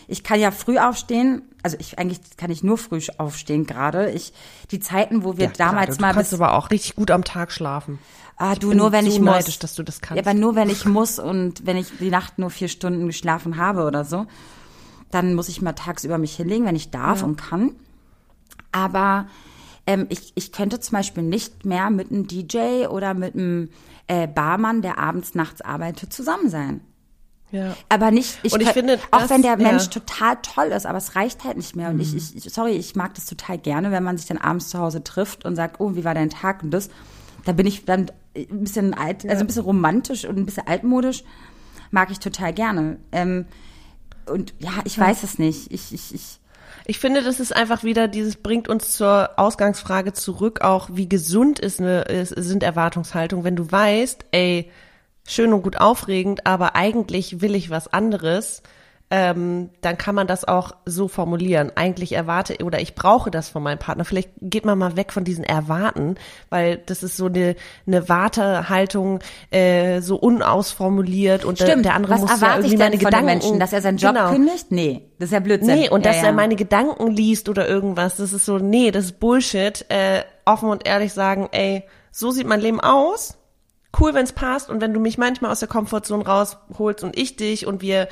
[0.08, 4.10] Ich kann ja früh aufstehen, also ich eigentlich kann ich nur früh aufstehen gerade.
[4.10, 4.32] Ich
[4.72, 6.00] die Zeiten, wo wir Ja, damals gerade.
[6.02, 7.98] mal du kannst bis aber auch richtig gut am Tag schlafen.
[8.36, 9.26] Ah du bin nur wenn so ich muss.
[9.26, 10.22] neidisch, dass du das kannst.
[10.24, 13.56] Ja, aber nur wenn ich muss und wenn ich die Nacht nur vier Stunden geschlafen
[13.56, 14.26] habe oder so,
[15.10, 17.72] dann muss ich mal tagsüber mich hinlegen, wenn ich darf und kann.
[18.72, 19.26] Aber
[19.86, 23.70] ähm, ich, ich könnte zum Beispiel nicht mehr mit einem DJ oder mit einem
[24.08, 26.80] äh, Barmann, der abends, nachts arbeitet, zusammen sein.
[27.52, 27.76] Ja.
[27.88, 29.90] Aber nicht, ich, Und ich könnt- finde, auch das- wenn der Mensch ja.
[29.90, 31.90] total toll ist, aber es reicht halt nicht mehr.
[31.90, 34.68] Und ich, ich, ich- sorry, ich mag das total gerne, wenn man sich dann abends
[34.68, 36.90] zu Hause trifft und sagt, oh, wie war dein Tag und das.
[37.44, 41.24] Da bin ich dann ein bisschen alt, also ein bisschen romantisch und ein bisschen altmodisch.
[41.90, 42.98] Mag ich total gerne.
[43.12, 43.46] Ähm,
[44.26, 45.72] und ja, ich weiß es nicht.
[45.72, 46.40] Ich, ich, ich,
[46.86, 51.58] Ich finde, das ist einfach wieder dieses, bringt uns zur Ausgangsfrage zurück, auch wie gesund
[51.58, 54.70] ist eine, ist, sind Erwartungshaltungen, wenn du weißt, ey,
[55.26, 58.62] schön und gut aufregend, aber eigentlich will ich was anderes,
[59.08, 61.70] ähm, dann kann man das auch so formulieren.
[61.76, 64.04] Eigentlich erwarte oder ich brauche das von meinem Partner.
[64.04, 66.16] Vielleicht geht man mal weg von diesen Erwarten,
[66.50, 67.54] weil das ist so eine,
[67.86, 71.84] eine Wartehaltung, äh, so unausformuliert und der, stimmt.
[71.84, 73.26] der andere Was muss ja erwarte irgendwie ich denn meine von Gedanken.
[73.26, 74.30] Menschen, dass er seinen Job Genau.
[74.32, 74.72] kündigt?
[74.72, 75.78] Nee, das ist ja Blödsinn.
[75.78, 76.28] Nee, und ja, dass ja.
[76.28, 79.84] er meine Gedanken liest oder irgendwas, das ist so, nee, das ist Bullshit.
[79.88, 83.36] Äh, offen und ehrlich sagen, ey, so sieht mein Leben aus.
[83.98, 84.70] Cool, wenn's passt.
[84.70, 88.08] Und wenn du mich manchmal aus der Komfortzone rausholst und ich dich und wir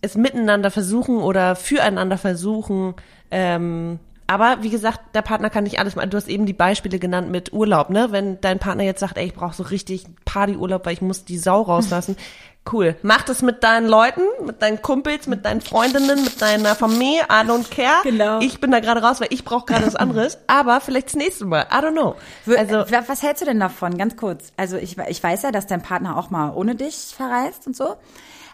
[0.00, 2.94] es miteinander versuchen oder füreinander versuchen,
[3.30, 6.10] ähm, aber wie gesagt, der Partner kann nicht alles machen.
[6.10, 8.12] Du hast eben die Beispiele genannt mit Urlaub, ne?
[8.12, 11.38] Wenn dein Partner jetzt sagt, ey, ich brauche so richtig Partyurlaub, weil ich muss die
[11.38, 12.16] Sau rauslassen.
[12.70, 12.94] Cool.
[13.00, 17.22] Mach das mit deinen Leuten, mit deinen Kumpels, mit deinen Freundinnen, mit deiner Familie.
[17.22, 18.02] I don't care.
[18.02, 18.40] Genau.
[18.40, 20.36] Ich bin da gerade raus, weil ich brauche gerade was anderes.
[20.46, 21.62] Aber vielleicht das nächste Mal.
[21.72, 22.16] I don't know.
[22.58, 23.96] Also wa- was hältst du denn davon?
[23.96, 24.52] Ganz kurz.
[24.58, 27.94] Also ich, ich weiß ja, dass dein Partner auch mal ohne dich verreist und so.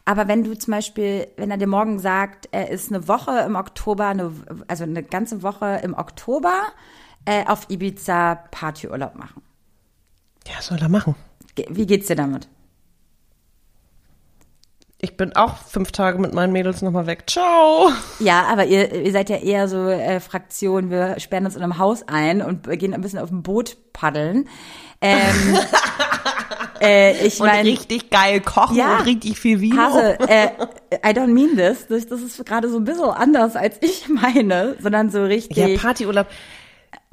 [0.06, 3.56] Aber wenn du zum Beispiel, wenn er dir morgen sagt, er ist eine Woche im
[3.56, 4.32] Oktober, eine,
[4.68, 6.62] also eine ganze Woche im Oktober
[7.24, 9.42] äh, auf Ibiza Partyurlaub machen.
[10.46, 11.16] ja, soll er machen.
[11.68, 12.48] Wie geht's dir damit?
[14.98, 17.24] Ich bin auch fünf Tage mit meinen Mädels nochmal weg.
[17.28, 17.90] Ciao.
[18.18, 21.78] Ja, aber ihr, ihr seid ja eher so äh, Fraktion, wir sperren uns in einem
[21.78, 24.48] Haus ein und gehen ein bisschen auf dem Boot paddeln.
[25.02, 25.58] Ähm,
[26.80, 28.96] äh, ich Und meine, richtig geil kochen Ja.
[28.98, 29.76] und richtig viel Vino.
[29.82, 30.48] Hase, äh,
[31.06, 31.86] I don't mean this.
[31.88, 35.76] Das, das ist gerade so ein bisschen anders, als ich meine, sondern so richtig ja,
[35.78, 36.26] Partyurlaub.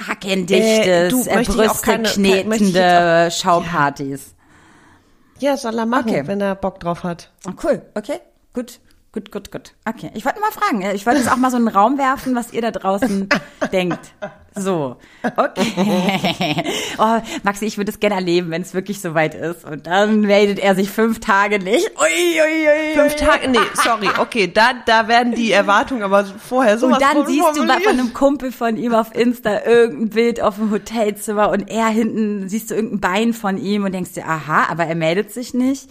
[0.07, 4.29] hackendichtes, Äh, du, äh, möchte ich auch Brüste keine- möchte ich knetende Schaupartys.
[5.39, 6.27] Ja, soll er machen, Okay.
[6.27, 7.31] wenn er Bock drauf hat.
[7.47, 8.19] Oh, cool, okay,
[8.53, 8.79] gut,
[9.13, 9.73] gut, gut, gut.
[9.87, 10.81] Okay, ich wollte mal fragen.
[10.95, 13.29] Ich wollte jetzt auch mal so in den Raum werfen, was ihr da draußen
[13.71, 13.99] denkt.
[14.55, 14.97] So,
[15.35, 16.63] okay.
[16.99, 19.65] Oh, Maxi, ich würde es gerne erleben, wenn es wirklich soweit ist.
[19.65, 21.89] Und dann meldet er sich fünf Tage nicht.
[21.99, 23.15] Ui, ui, ui, Fünf.
[23.15, 27.57] Tage, nee, sorry, okay, da, da werden die Erwartungen aber vorher so Und dann siehst
[27.57, 31.69] du bei- von einem Kumpel von ihm auf Insta irgendein Bild auf dem Hotelzimmer und
[31.71, 35.31] er hinten siehst du irgendein Bein von ihm und denkst dir, aha, aber er meldet
[35.33, 35.89] sich nicht.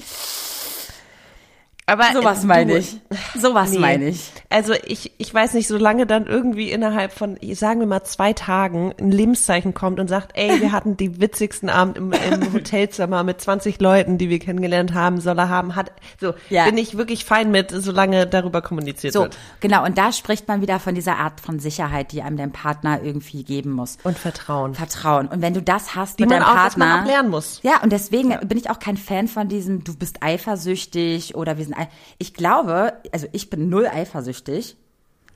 [1.87, 2.97] Aber Sowas meine ich.
[3.37, 3.79] Sowas Nee.
[3.79, 4.31] meine ich.
[4.49, 8.95] Also ich, ich weiß nicht, solange dann irgendwie innerhalb von, sagen wir mal, zwei Tagen
[9.01, 13.41] ein Lebenszeichen kommt und sagt, ey, wir hatten die witzigsten Abend im, im Hotelzimmer mit
[13.41, 16.65] 20 Leuten, die wir kennengelernt haben, soll er haben, hat, so, Ja.
[16.67, 19.37] bin ich wirklich fein mit, solange darüber kommuniziert So, wird.
[19.61, 19.85] genau.
[19.85, 23.43] Und da spricht man wieder von dieser Art von Sicherheit, die einem dein Partner irgendwie
[23.43, 23.99] geben muss.
[24.05, 24.75] Und Vertrauen.
[24.75, 25.27] Vertrauen.
[25.27, 26.87] Und wenn du das hast Die mit man deinem auch- Partner.
[26.87, 27.59] man auch lernen muss.
[27.65, 31.65] Ja, und deswegen bin ich auch kein Fan von diesem, du bist eifersüchtig oder wir
[31.65, 31.72] sind.
[31.75, 34.77] Ei- Ich glaube, also ich bin null eifersüchtig.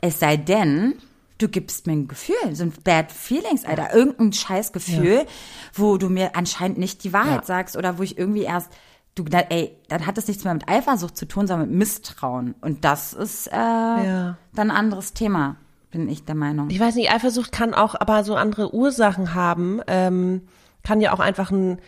[0.01, 0.95] Es sei denn,
[1.39, 3.95] du gibst mir ein Gefühl, so ein Bad Feelings, Alter.
[3.95, 5.27] Irgendein scheiß Gefühl,
[5.75, 7.47] wo du mir anscheinend nicht die Wahrheit Ja.
[7.47, 8.71] sagst oder wo ich irgendwie erst.
[9.15, 12.55] Du, ey, dann hat das nichts mehr mit Eifersucht zu tun, sondern mit Misstrauen.
[12.61, 15.57] Und das ist äh, dann ein anderes Thema,
[15.91, 16.69] bin ich der Meinung.
[16.69, 19.81] Ich weiß nicht, Eifersucht kann auch aber so andere Ursachen haben.
[19.87, 20.43] Ähm,
[20.83, 21.79] kann ja auch einfach ein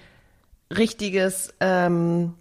[0.75, 2.35] richtiges, ähm,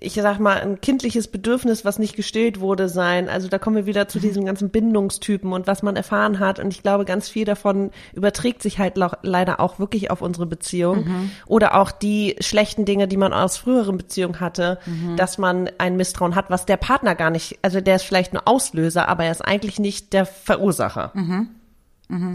[0.00, 3.28] ich sag mal, ein kindliches Bedürfnis, was nicht gestillt wurde, sein.
[3.28, 6.58] Also da kommen wir wieder zu diesem ganzen Bindungstypen und was man erfahren hat.
[6.58, 11.30] Und ich glaube, ganz viel davon überträgt sich halt leider auch wirklich auf unsere Beziehung.
[11.46, 14.78] Oder auch die schlechten Dinge, die man aus früheren Beziehungen hatte,
[15.16, 18.46] dass man ein Misstrauen hat, was der Partner gar nicht, also der ist vielleicht nur
[18.46, 21.12] Auslöser, aber er ist eigentlich nicht der Verursacher.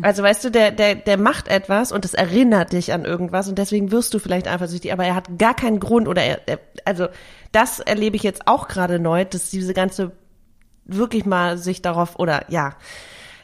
[0.02, 3.58] Also weißt du, der, der, der macht etwas und es erinnert dich an irgendwas und
[3.58, 7.08] deswegen wirst du vielleicht eifersüchtig, aber er hat gar keinen Grund oder er, er also
[7.54, 10.12] das erlebe ich jetzt auch gerade neu, dass diese ganze
[10.84, 12.76] wirklich mal sich darauf oder ja,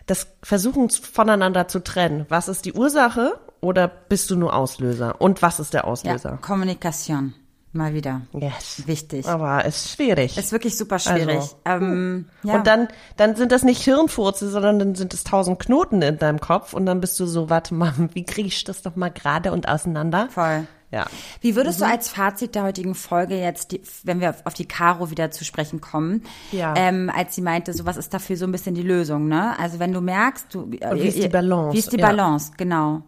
[0.05, 2.25] das Versuchen voneinander zu trennen.
[2.29, 5.21] Was ist die Ursache oder bist du nur Auslöser?
[5.21, 6.39] Und was ist der Ja, Auslöser?
[6.41, 7.33] Kommunikation.
[7.77, 8.21] Mal wieder.
[8.33, 8.83] Yes.
[8.87, 9.25] Wichtig.
[9.27, 10.37] Aber es ist schwierig.
[10.37, 11.39] Ist wirklich super schwierig.
[11.63, 12.55] Also, ähm, ja.
[12.55, 16.39] Und dann, dann sind das nicht Hirnfurze, sondern dann sind es tausend Knoten in deinem
[16.39, 19.51] Kopf und dann bist du so, warte mal, wie kriege ich das doch mal gerade
[19.51, 20.27] und auseinander?
[20.31, 20.67] Voll.
[20.89, 21.05] Ja.
[21.41, 24.65] Wie würdest du als Fazit der heutigen Folge jetzt, die, wenn wir auf, auf die
[24.65, 26.23] Caro wieder zu sprechen kommen,
[26.53, 26.73] Ja.
[26.77, 29.59] ähm, als sie meinte, so was ist dafür so ein bisschen die Lösung, ne?
[29.59, 31.73] Also wenn du merkst, du, äh, wie ist die Balance?
[31.75, 32.07] Wie ist die Ja.
[32.07, 32.15] Mhm.
[32.17, 33.01] Balance, genau.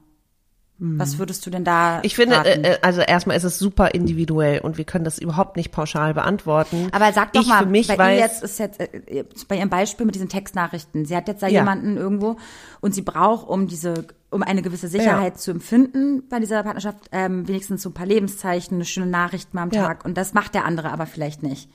[0.82, 2.63] Was würdest du denn da Ich finde, raten?
[2.63, 6.13] äh, äh, also erstmal ist es super individuell und wir können das überhaupt nicht pauschal
[6.13, 6.88] beantworten.
[6.93, 9.57] Aber sag doch ich mal, für mich bei weiß, ihr jetzt ist jetzt äh, bei
[9.57, 11.03] ihrem Beispiel mit diesen Textnachrichten.
[11.03, 11.59] Sie hat jetzt da Ja.
[11.59, 12.38] jemanden irgendwo
[12.80, 17.45] und sie braucht, um diese, um eine gewisse Sicherheit zu empfinden bei dieser Partnerschaft, ähm,
[17.47, 19.86] wenigstens so ein paar Lebenszeichen, eine schöne Nachricht mal am Ja.
[19.86, 20.05] Tag.
[20.05, 21.69] Und das macht der andere aber vielleicht nicht.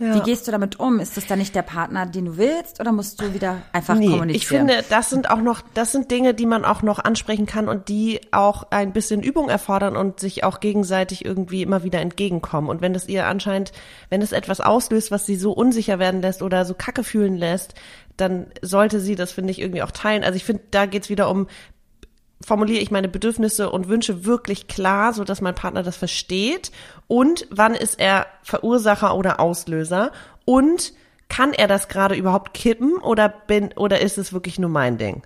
[0.00, 0.16] Ja.
[0.16, 0.98] Wie gehst du damit um?
[0.98, 4.06] Ist das dann nicht der Partner, den du willst, oder musst du wieder einfach Nee,
[4.10, 4.34] kommunizieren?
[4.36, 7.68] ich finde, das sind auch noch, das sind Dinge, die man auch noch ansprechen kann
[7.68, 12.68] und die auch ein bisschen Übung erfordern und sich auch gegenseitig irgendwie immer wieder entgegenkommen.
[12.68, 13.70] Und wenn das ihr anscheinend,
[14.10, 17.74] wenn es etwas auslöst, was sie so unsicher werden lässt oder so kacke fühlen lässt,
[18.16, 20.24] dann sollte sie das, finde ich, irgendwie auch teilen.
[20.24, 21.46] Also ich finde, da geht's wieder um,
[22.44, 26.70] formuliere ich meine Bedürfnisse und Wünsche wirklich klar, so dass mein Partner das versteht
[27.06, 30.12] und wann ist er Verursacher oder Auslöser
[30.44, 30.92] und
[31.28, 35.22] kann er das gerade überhaupt kippen oder bin oder ist es wirklich nur mein Ding?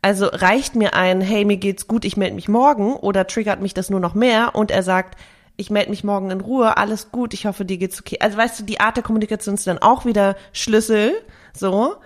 [0.00, 3.74] Also reicht mir ein hey, mir geht's gut, ich melde mich morgen oder triggert mich
[3.74, 5.16] das nur noch mehr und er sagt
[5.56, 8.16] ich melde mich morgen in Ruhe, alles gut, ich hoffe, dir geht's okay.
[8.20, 11.12] Also weißt du, die Art der Kommunikation ist dann auch wieder Schlüssel,
[11.52, 11.96] so.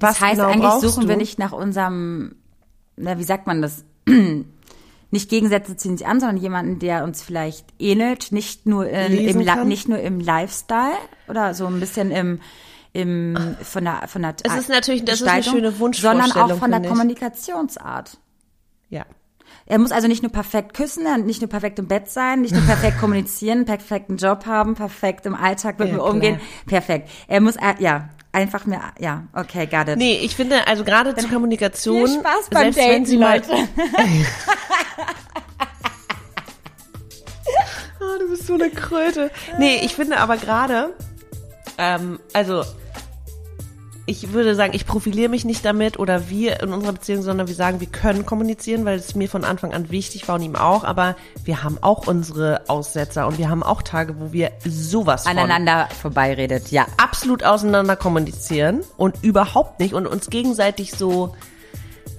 [0.00, 1.08] Was das heißt, genau eigentlich suchen du?
[1.08, 2.36] wir nicht nach unserem,
[2.96, 3.84] na, wie sagt man das?
[5.12, 9.44] Nicht Gegensätze ziehen sich an, sondern jemanden, der uns vielleicht ähnelt, nicht nur in, im,
[9.44, 9.66] kann?
[9.66, 10.94] nicht nur im Lifestyle
[11.28, 12.40] oder so ein bisschen im,
[12.92, 16.58] im von der von der Es ist natürlich- das ist eine schöne Wunschvorstellung, sondern auch
[16.58, 16.80] von der.
[16.82, 18.18] Kommunikationsart.
[18.88, 19.04] Ja.
[19.66, 22.62] Er muss also nicht nur perfekt küssen, nicht nur perfekt im Bett sein, nicht nur
[22.62, 26.12] perfekt kommunizieren, perfekten Job haben, perfekt im Alltag mit Ja, mir klar.
[26.12, 26.40] umgehen.
[26.66, 27.08] Perfekt.
[27.26, 29.96] Er muss, äh, ja, einfach mehr, ja, okay, got it.
[29.96, 33.36] Nee, ich finde, also gerade zur Kommunikation, Viel Spaß beim selbst wenn Daten, sie mal,
[33.38, 33.52] Leute.
[38.02, 39.30] Ah, du bist so eine Kröte.
[39.58, 40.94] Nee, ich finde aber gerade,
[41.78, 42.62] Ähm, also
[44.10, 47.54] ich würde sagen, ich profiliere mich nicht damit oder wir in unserer Beziehung, sondern wir
[47.54, 50.82] sagen, wir können kommunizieren, weil es mir von Anfang an wichtig war und ihm auch.
[50.82, 55.88] Aber wir haben auch unsere Aussetzer und wir haben auch Tage, wo wir sowas Aneinander
[56.00, 56.86] vorbeiredet, ja.
[56.96, 61.36] absolut auseinander kommunizieren und überhaupt nicht und uns gegenseitig so,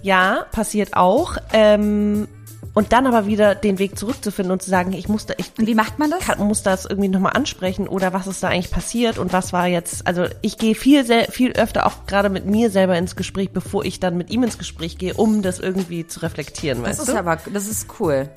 [0.01, 1.35] ja, passiert auch.
[1.51, 2.29] Ähm,
[2.73, 5.67] und dann aber wieder den Weg zurückzufinden und zu sagen, ich muss da, ich, Und
[5.67, 6.19] wie macht man das?
[6.21, 9.67] kann, muss das irgendwie nochmal ansprechen oder was ist da eigentlich passiert und was war
[9.67, 13.51] jetzt, also ich gehe viel, sehr, viel öfter auch gerade mit mir selber ins Gespräch,
[13.51, 16.99] bevor ich dann mit ihm ins Gespräch gehe, um das irgendwie zu reflektieren, Das weißt
[17.01, 17.17] ist du?
[17.19, 18.29] aber, das ist cool.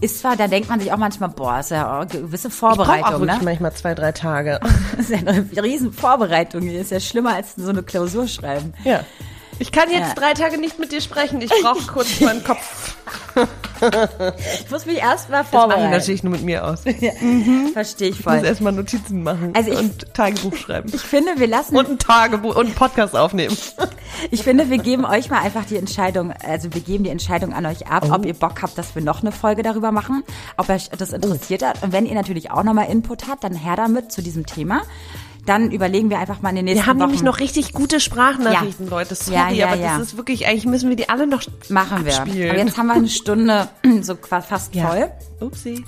[0.00, 2.58] Ist zwar, da denkt man sich auch manchmal, boah, ist ja auch eine gewisse ich
[2.58, 3.44] brauche auch Vorbereitung, wirklich ne?
[3.44, 4.58] manchmal zwei, drei Tage.
[4.96, 6.66] Das ist ja eine riesen Vorbereitung.
[6.68, 8.72] Ist ja schlimmer als so eine Klausur schreiben.
[8.84, 9.04] Ja.
[9.58, 10.14] Ich kann jetzt Ja.
[10.14, 11.40] drei Tage nicht mit dir sprechen.
[11.40, 12.96] Ich brauche kurz meinen Kopf.
[14.64, 15.90] Ich muss mich erst mal Das mache ich vorbereiten.
[15.90, 16.80] natürlich nur mit mir aus.
[16.84, 18.44] Ich Verstehe ich muss voll.
[18.44, 20.90] erstmal Notizen machen Also ich- und Tagebuch schreiben.
[20.94, 23.56] Ich finde, wir lassen, Und ein Tagebuch und einen Podcast aufnehmen.
[24.30, 27.66] ich finde, wir geben euch mal einfach die Entscheidung, also wir geben die Entscheidung an
[27.66, 30.22] euch ab, ob ihr Bock habt, dass wir noch eine Folge darüber machen,
[30.56, 31.82] ob euch das interessiert hat.
[31.82, 34.82] Und wenn ihr natürlich auch nochmal Input habt, dann her damit zu diesem Thema.
[35.46, 37.06] Dann überlegen wir einfach mal in den nächsten Wir haben Wochen.
[37.08, 38.90] nämlich noch richtig gute Sprachnachrichten, Ja.
[38.90, 39.14] Leute.
[39.14, 42.18] Sorry, Ja, ja, aber das ist wirklich, eigentlich müssen wir die alle noch Machen wir.
[42.18, 42.50] abspielen.
[42.50, 43.68] Aber jetzt haben wir eine Stunde
[44.00, 45.10] so fast voll.
[45.40, 45.84] Upsi.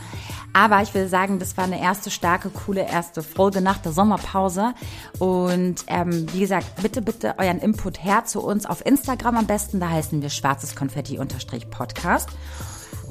[0.52, 4.72] Aber ich will sagen, das war eine erste starke, coole erste Folge nach der Sommerpause.
[5.18, 9.80] Und ähm, wie gesagt, bitte, bitte euren Input her zu uns auf Instagram am besten.
[9.80, 12.28] Da heißen wir schwarzes Konfetti-Podcast.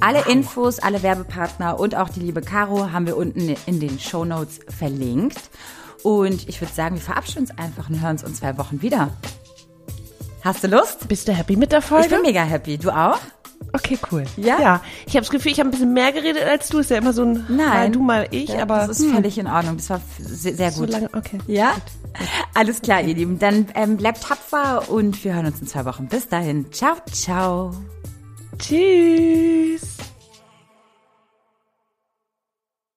[0.00, 4.60] Alle Infos, alle Werbepartner und auch die liebe Caro haben wir unten in den Shownotes
[4.68, 5.38] verlinkt.
[6.02, 9.10] Und ich würde sagen, wir verabschieden uns einfach und hören uns in zwei Wochen wieder.
[10.42, 11.08] Hast du Lust?
[11.08, 12.06] Bist du happy mit der Folge?
[12.06, 12.78] Ich bin mega happy.
[12.78, 13.18] Du auch?
[13.76, 14.24] okay, cool.
[14.36, 14.60] Ja?
[14.60, 14.82] Ja.
[15.06, 16.78] Ich habe das Gefühl, ich habe ein bisschen mehr geredet als du.
[16.78, 17.58] Ist ja immer so ein Nein.
[17.58, 18.50] mal du, mal ich.
[18.50, 19.76] Ja, aber das ist völlig in Ordnung.
[19.76, 20.90] Das war sehr, sehr so gut.
[20.90, 21.38] lange, okay.
[21.46, 21.74] Ja?
[22.54, 23.38] Alles klar, ihr Lieben.
[23.38, 26.08] Dann ähm, bleibt tapfer und wir hören uns in zwei Wochen.
[26.08, 26.72] Bis dahin.
[26.72, 27.72] Ciao, ciao.
[28.58, 29.96] Tschüss.